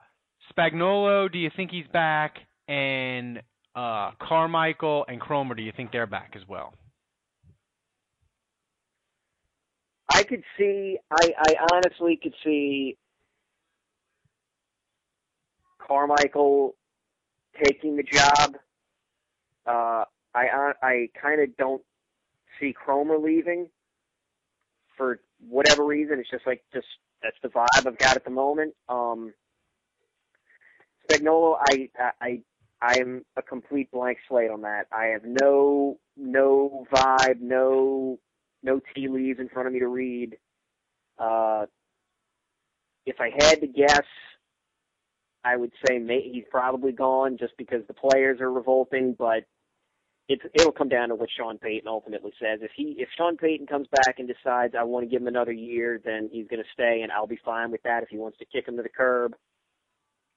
[0.52, 2.38] Spagnuolo, do you think he's back?
[2.66, 3.38] And
[3.76, 6.74] uh, Carmichael and Kromer, do you think they're back as well?
[10.12, 10.98] I could see.
[11.12, 12.96] I I honestly could see
[15.86, 16.74] Carmichael
[17.62, 18.56] taking the job.
[19.66, 21.82] Uh, I I kind of don't
[22.60, 23.68] see Kromer leaving
[24.96, 26.18] for whatever reason.
[26.18, 26.86] It's just like just
[27.22, 28.74] that's the vibe I've got at the moment.
[28.88, 29.32] Um,
[31.10, 31.88] Spagnuolo, I
[32.20, 32.42] I
[32.80, 34.86] I am a complete blank slate on that.
[34.92, 38.18] I have no no vibe, no
[38.62, 40.36] no tea leaves in front of me to read.
[41.18, 41.66] Uh,
[43.06, 44.04] if I had to guess,
[45.44, 49.14] I would say may, he's probably gone just because the players are revolting.
[49.18, 49.44] But
[50.28, 52.60] it's it'll come down to what Sean Payton ultimately says.
[52.62, 55.52] If he if Sean Payton comes back and decides I want to give him another
[55.52, 58.02] year, then he's going to stay, and I'll be fine with that.
[58.02, 59.34] If he wants to kick him to the curb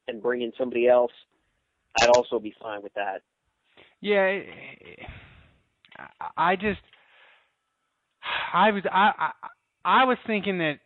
[0.07, 1.11] and bring in somebody else,
[2.01, 3.21] I'd also be fine with that.
[4.01, 4.39] Yeah,
[6.35, 6.81] I just
[8.53, 9.31] I was I I,
[9.85, 10.79] I was thinking that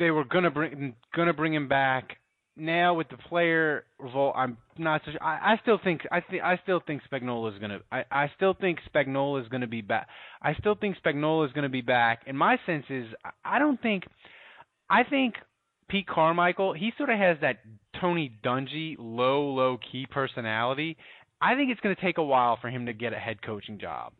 [0.00, 2.18] they were gonna bring gonna bring him back
[2.56, 5.12] now with the player revolt, I'm not so.
[5.12, 5.22] Sure.
[5.22, 7.80] I, I still think I think I still think Spagnuolo is gonna.
[7.90, 10.08] I, I still think Spagnuolo is gonna be back.
[10.42, 12.22] I still think Spagnuolo is gonna be back.
[12.26, 13.06] And my sense is,
[13.44, 14.04] I don't think.
[14.88, 15.34] I think
[15.88, 16.72] Pete Carmichael.
[16.74, 17.58] He sort of has that
[18.00, 20.96] Tony Dungy low, low key personality.
[21.40, 23.78] I think it's going to take a while for him to get a head coaching
[23.78, 24.12] job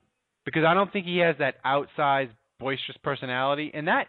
[0.45, 4.09] because I don't think he has that outsized boisterous personality, and that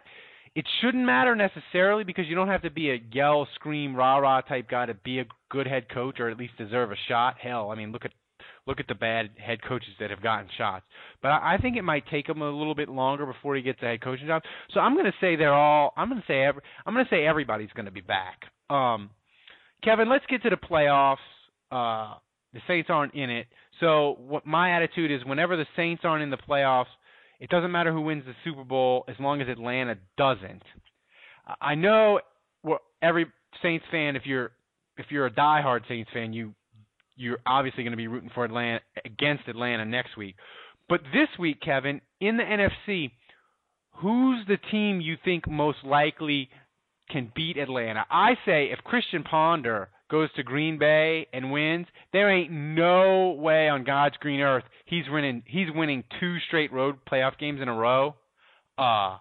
[0.56, 4.40] it shouldn't matter necessarily because you don't have to be a yell, scream, rah rah
[4.40, 7.36] type guy to be a good head coach or at least deserve a shot.
[7.38, 8.12] Hell, I mean, look at
[8.66, 10.86] look at the bad head coaches that have gotten shots.
[11.20, 13.82] But I, I think it might take him a little bit longer before he gets
[13.82, 14.42] a head coaching job.
[14.72, 15.92] So I'm going to say they're all.
[15.94, 16.62] I'm going to say every.
[16.86, 18.44] I'm going to say everybody's going to be back.
[18.70, 19.10] Um,
[19.84, 21.16] Kevin, let's get to the playoffs.
[21.70, 22.14] Uh,
[22.54, 23.46] the Saints aren't in it.
[23.80, 26.86] So what my attitude is, whenever the Saints aren't in the playoffs,
[27.40, 30.62] it doesn't matter who wins the Super Bowl as long as Atlanta doesn't.
[31.60, 32.20] I know
[33.02, 33.26] every
[33.62, 34.52] Saints fan, if you're
[34.96, 36.54] if you're a diehard Saints fan, you
[37.16, 40.36] you're obviously going to be rooting for Atlanta against Atlanta next week.
[40.88, 43.10] But this week, Kevin, in the NFC,
[43.96, 46.48] who's the team you think most likely
[47.10, 48.04] can beat Atlanta?
[48.10, 53.68] I say if Christian Ponder goes to Green Bay and wins, there ain't no way
[53.68, 57.74] on God's green earth he's winning he's winning two straight road playoff games in a
[57.74, 58.14] row.
[58.78, 59.18] Uh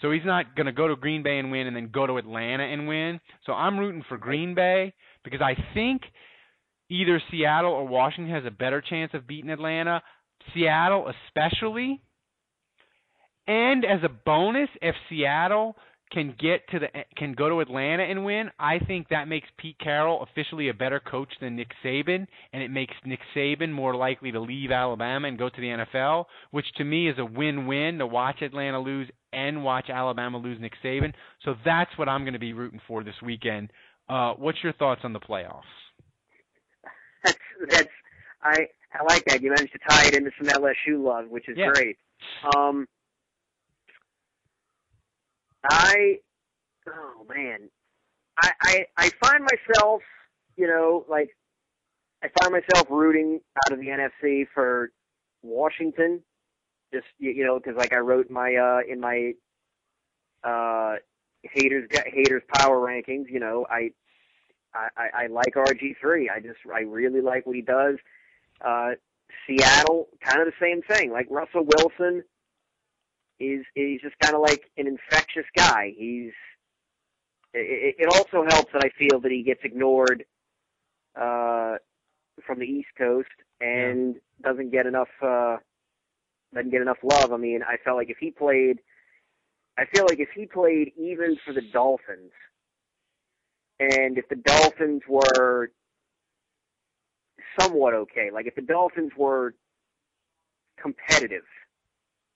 [0.00, 2.16] so he's not going to go to Green Bay and win and then go to
[2.16, 3.20] Atlanta and win.
[3.44, 6.02] So I'm rooting for Green Bay because I think
[6.88, 10.02] either Seattle or Washington has a better chance of beating Atlanta.
[10.54, 12.00] Seattle especially.
[13.46, 15.76] And as a bonus, if Seattle
[16.10, 19.78] can get to the can go to Atlanta and win, I think that makes Pete
[19.78, 24.32] Carroll officially a better coach than Nick Saban, and it makes Nick Saban more likely
[24.32, 28.06] to leave Alabama and go to the NFL, which to me is a win-win to
[28.06, 31.12] watch Atlanta lose and watch Alabama lose Nick Saban.
[31.44, 33.70] So that's what I'm going to be rooting for this weekend.
[34.08, 35.62] Uh, what's your thoughts on the playoffs?
[37.24, 37.38] That's
[37.68, 37.88] that's
[38.42, 39.42] I I like that.
[39.42, 41.70] You managed to tie it into some LSU love, which is yeah.
[41.72, 41.96] great.
[42.56, 42.88] Um,
[45.68, 46.18] I,
[46.88, 47.70] oh man,
[48.42, 50.02] I, I I find myself,
[50.56, 51.30] you know, like
[52.22, 54.90] I find myself rooting out of the NFC for
[55.42, 56.22] Washington,
[56.92, 59.32] just you know, because like I wrote my uh in my
[60.44, 60.96] uh
[61.42, 63.90] haters haters power rankings, you know, I
[64.74, 66.28] I I like RG three.
[66.30, 67.96] I just I really like what he does.
[68.60, 68.90] Uh,
[69.46, 71.12] Seattle, kind of the same thing.
[71.12, 72.22] Like Russell Wilson,
[73.40, 75.92] he's he's just kind of like an infectious guy.
[75.96, 76.32] He's
[77.52, 80.24] it, it also helps that I feel that he gets ignored
[81.20, 81.76] uh,
[82.46, 83.28] from the East Coast
[83.60, 84.50] and yeah.
[84.50, 85.56] doesn't get enough uh,
[86.54, 87.32] doesn't get enough love.
[87.32, 88.78] I mean, I felt like if he played,
[89.76, 92.32] I feel like if he played even for the Dolphins,
[93.80, 95.72] and if the Dolphins were
[97.58, 99.54] somewhat okay, like if the Dolphins were
[100.80, 101.44] competitive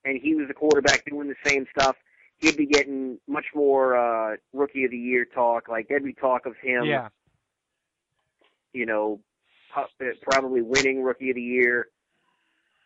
[0.05, 1.95] and he was the quarterback doing the same stuff,
[2.37, 5.67] he'd be getting much more uh rookie of the year talk.
[5.67, 7.09] Like there'd be talk of him, yeah.
[8.73, 9.19] you know,
[10.21, 11.87] probably winning rookie of the year.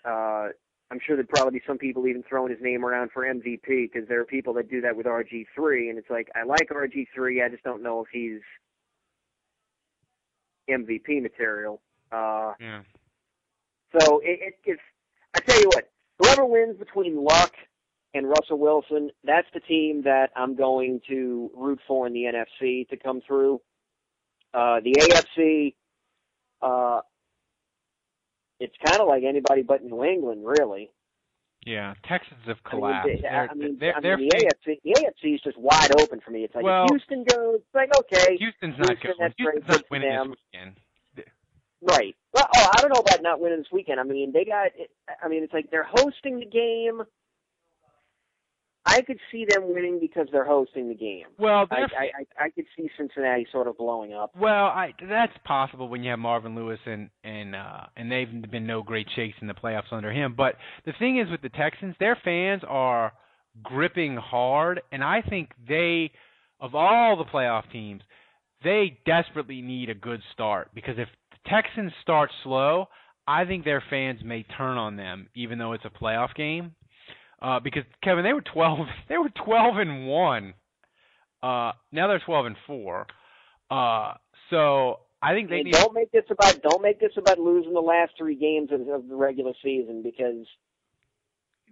[0.03, 0.49] Uh,
[0.91, 4.07] I'm sure there'd probably be some people even throwing his name around for MVP because
[4.07, 7.49] there are people that do that with RG3, and it's like I like RG3, I
[7.49, 8.41] just don't know if he's
[10.69, 11.81] MVP material.
[12.11, 12.81] Uh, yeah.
[13.99, 14.81] So it, it, it's
[15.35, 15.89] I tell you what,
[16.29, 17.53] whoever wins between Luck
[18.13, 22.87] and Russell Wilson, that's the team that I'm going to root for in the NFC
[22.89, 23.61] to come through.
[24.53, 25.75] Uh, the AFC,
[26.61, 27.01] uh,
[28.59, 30.89] it's kind of like anybody but New England, really.
[31.65, 33.23] Yeah, Texans have collapsed.
[33.29, 36.31] I mean, they're, I they're, mean, the AFC, the AFC is just wide open for
[36.31, 36.45] me.
[36.45, 39.11] It's like well, if Houston goes, it's like okay, Houston's Houston, not good.
[39.19, 40.29] That's Houston's not winning them.
[40.29, 40.75] this weekend.
[41.81, 42.15] Right.
[42.33, 43.99] Well, oh, I don't know about not winning this weekend.
[43.99, 44.71] I mean, they got.
[45.23, 47.01] I mean, it's like they're hosting the game.
[48.85, 51.25] I could see them winning because they're hosting the game.
[51.37, 54.31] Well, I, I, I I could see Cincinnati sort of blowing up.
[54.35, 58.65] Well, I that's possible when you have Marvin Lewis and and uh and they've been
[58.65, 60.33] no great shakes in the playoffs under him.
[60.35, 60.55] But
[60.85, 63.11] the thing is with the Texans, their fans are
[63.63, 66.11] gripping hard, and I think they,
[66.59, 68.01] of all the playoff teams,
[68.63, 71.09] they desperately need a good start because if
[71.49, 72.87] Texans start slow,
[73.27, 76.75] I think their fans may turn on them, even though it's a playoff game.
[77.41, 78.79] Uh, because Kevin, they were twelve.
[79.09, 80.53] They were twelve and one.
[81.41, 83.07] Uh, now they're twelve and four.
[83.71, 84.13] Uh,
[84.49, 85.73] so I think they And need.
[85.73, 89.07] don't make this about don't make this about losing the last three games of, of
[89.07, 90.45] the regular season because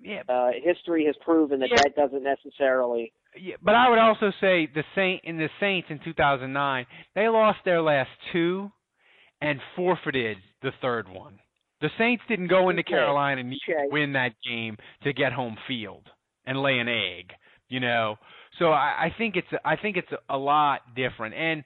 [0.01, 1.77] Yeah, uh, history has proven that Yeah.
[1.83, 3.11] that doesn't necessarily.
[3.35, 7.59] yeah, but I would also say the Saint in the Saints in 2009, they lost
[7.65, 8.71] their last two,
[9.41, 11.39] and forfeited the third one.
[11.81, 12.89] The Saints didn't go into Okay.
[12.91, 13.87] Carolina and Okay.
[13.91, 16.09] win that game to get home field
[16.45, 17.33] and lay an egg,
[17.69, 18.15] you know.
[18.59, 21.63] So I, I think it's I think it's a lot different, and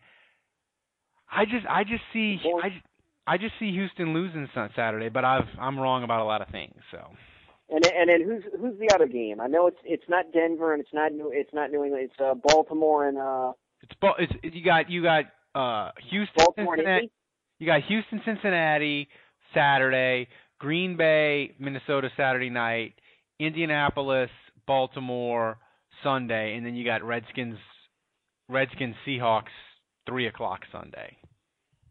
[1.31, 2.85] I just I just see I just,
[3.27, 6.49] I just see Houston losing on Saturday, but I've I'm wrong about a lot of
[6.49, 6.75] things.
[6.91, 6.99] So
[7.69, 9.39] And and then who's who's the other game?
[9.39, 12.09] I know it's it's not Denver and it's not New it's not New England.
[12.11, 13.93] It's uh, Baltimore and uh, it's
[14.43, 17.11] it's you got you got uh Houston Baltimore and Cincinnati, Indy.
[17.61, 19.07] You got Houston Cincinnati
[19.53, 20.27] Saturday,
[20.59, 22.95] Green Bay, Minnesota Saturday night,
[23.39, 24.31] Indianapolis,
[24.65, 25.59] Baltimore
[26.03, 27.59] Sunday, and then you got Redskins,
[28.49, 29.53] Redskins Seahawks
[30.07, 31.15] three o'clock Sunday.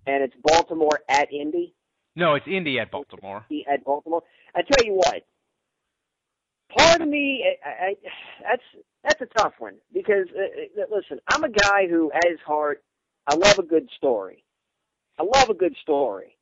[0.08, 1.72] And it's Baltimore at Indy.
[2.16, 3.46] No, it's Indy at Baltimore.
[3.72, 4.22] At Baltimore.
[4.56, 5.22] I tell you what.
[6.76, 7.94] Part of me, I, I,
[8.42, 8.62] that's
[9.04, 12.82] that's a tough one because uh, uh, listen, I'm a guy who, at his heart,
[13.28, 14.42] I love a good story.
[15.20, 16.36] I love a good story.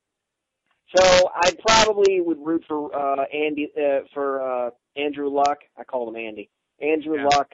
[0.95, 5.59] So I probably would root for uh Andy uh, for uh Andrew Luck.
[5.77, 6.49] I call him Andy.
[6.81, 7.25] Andrew Yeah.
[7.25, 7.51] Luck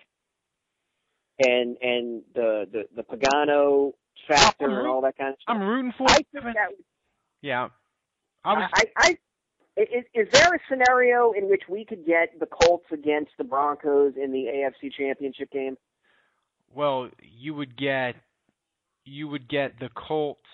[1.39, 3.93] and and the the the Pagano
[4.27, 5.55] factor and all that kind of stuff.
[5.55, 6.09] I'm rooting for.
[6.09, 6.71] I it, think that
[7.41, 7.69] Yeah,
[8.43, 8.69] I was.
[8.73, 9.17] I, I,
[9.77, 14.13] is, is there a scenario in which we could get the Colts against the Broncos
[14.15, 15.75] in the AFC Championship game?
[16.73, 18.15] Well, you would get
[19.03, 20.44] you would get the Colts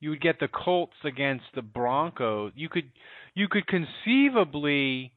[0.00, 2.52] you would get the Colts against the Broncos.
[2.54, 2.90] You could
[3.34, 5.12] you could conceivably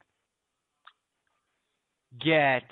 [2.19, 2.63] get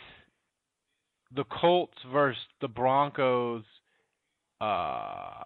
[1.35, 3.63] the Colts versus the Broncos
[4.59, 5.43] uh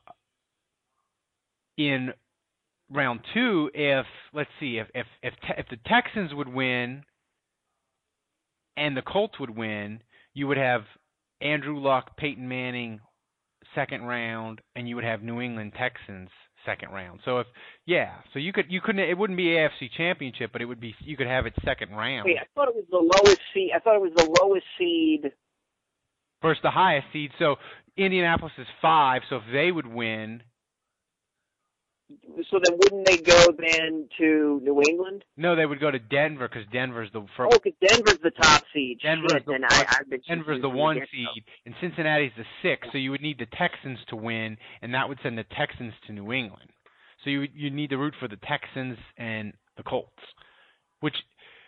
[1.77, 2.13] in
[2.89, 7.03] round 2 if let's see if if if te- if the Texans would win
[8.77, 10.01] and the Colts would win,
[10.33, 10.83] you would have
[11.41, 12.99] Andrew Luck, Peyton Manning,
[13.75, 16.29] second round, and you would have New England Texans
[16.65, 17.19] second round.
[17.25, 17.47] So if
[17.85, 20.95] yeah, so you could you couldn't it wouldn't be AFC Championship, but it would be
[20.99, 23.71] you could have it second round Wait, I thought it was the lowest seed.
[23.75, 25.31] I thought it was the lowest seed.
[26.41, 27.31] versus the highest seed.
[27.39, 27.55] So
[27.97, 29.21] Indianapolis is five.
[29.29, 30.43] So if they would win,
[32.49, 35.23] So then, wouldn't they go then to New England?
[35.37, 38.99] no, they would go to Denver because Denver's the Oh, because Denver's the top seed.
[39.01, 39.85] Denver's Shit, the one- I,
[40.27, 41.07] Denver's the one again.
[41.11, 42.87] seed, and Cincinnati's the six.
[42.91, 46.13] So you would need the Texans to win, and that would send the Texans to
[46.13, 46.69] New England.
[47.23, 50.09] So you you need to root for the Texans and the Colts,
[51.01, 51.15] which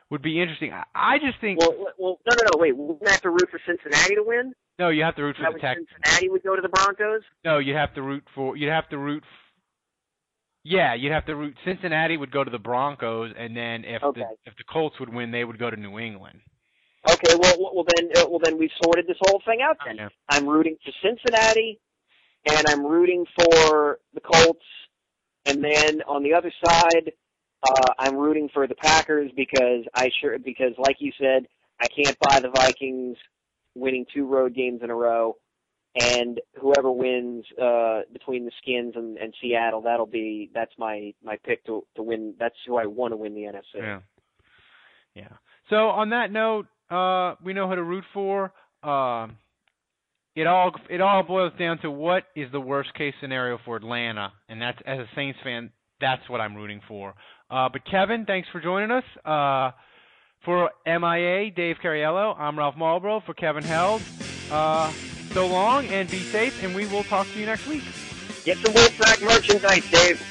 [0.09, 0.71] would be interesting.
[0.73, 2.59] I, I just think Well, well, no, no, no.
[2.61, 4.53] Wait, wouldn't have to root for Cincinnati to win.
[4.79, 5.87] no, you have to root for That the Texans.
[6.05, 7.21] Cincinnati would go to the Broncos.
[7.45, 9.23] No, you'd have to root for you'd have to root.
[10.63, 11.55] Yeah, you'd have to root.
[11.65, 14.21] Cincinnati would go to the Broncos, and then if Okay.
[14.21, 16.39] the if the Colts would win, they would go to New England.
[17.09, 19.77] Okay, well, well well, then, uh, well then we've sorted this whole thing out.
[19.85, 21.81] Then I'm rooting for Cincinnati,
[22.49, 24.65] and I'm rooting for the Colts,
[25.45, 27.11] and then on the other side,
[27.63, 31.45] uh, I'm rooting for the Packers because I sure because like you said,
[31.81, 33.17] I can't buy the Vikings
[33.75, 35.35] winning two road games in a row,
[35.95, 41.37] and whoever wins uh, between the Skins and, and Seattle, that'll be that's my my
[41.43, 42.33] pick to to win.
[42.39, 43.75] That's who I want to win the NFC.
[43.75, 43.99] Yeah.
[45.15, 45.33] Yeah.
[45.69, 48.51] So on that note, uh, we know who to root for.
[48.81, 49.37] Um,
[50.35, 54.33] it all it all boils down to what is the worst case scenario for Atlanta,
[54.49, 55.71] and that's as a Saints fan,
[56.01, 57.13] that's what I'm rooting for.
[57.51, 59.03] Uh, but Kevin, thanks for joining us.
[59.23, 59.71] Uh,
[60.43, 63.21] for MIA, Dave Cariello, I'm Ralph Marlboro.
[63.25, 64.01] For Kevin Held,
[64.51, 64.91] uh,
[65.33, 67.83] so long and be safe, and we will talk to you next week.
[68.45, 70.21] Get some Wolfpack merchandise, Dave.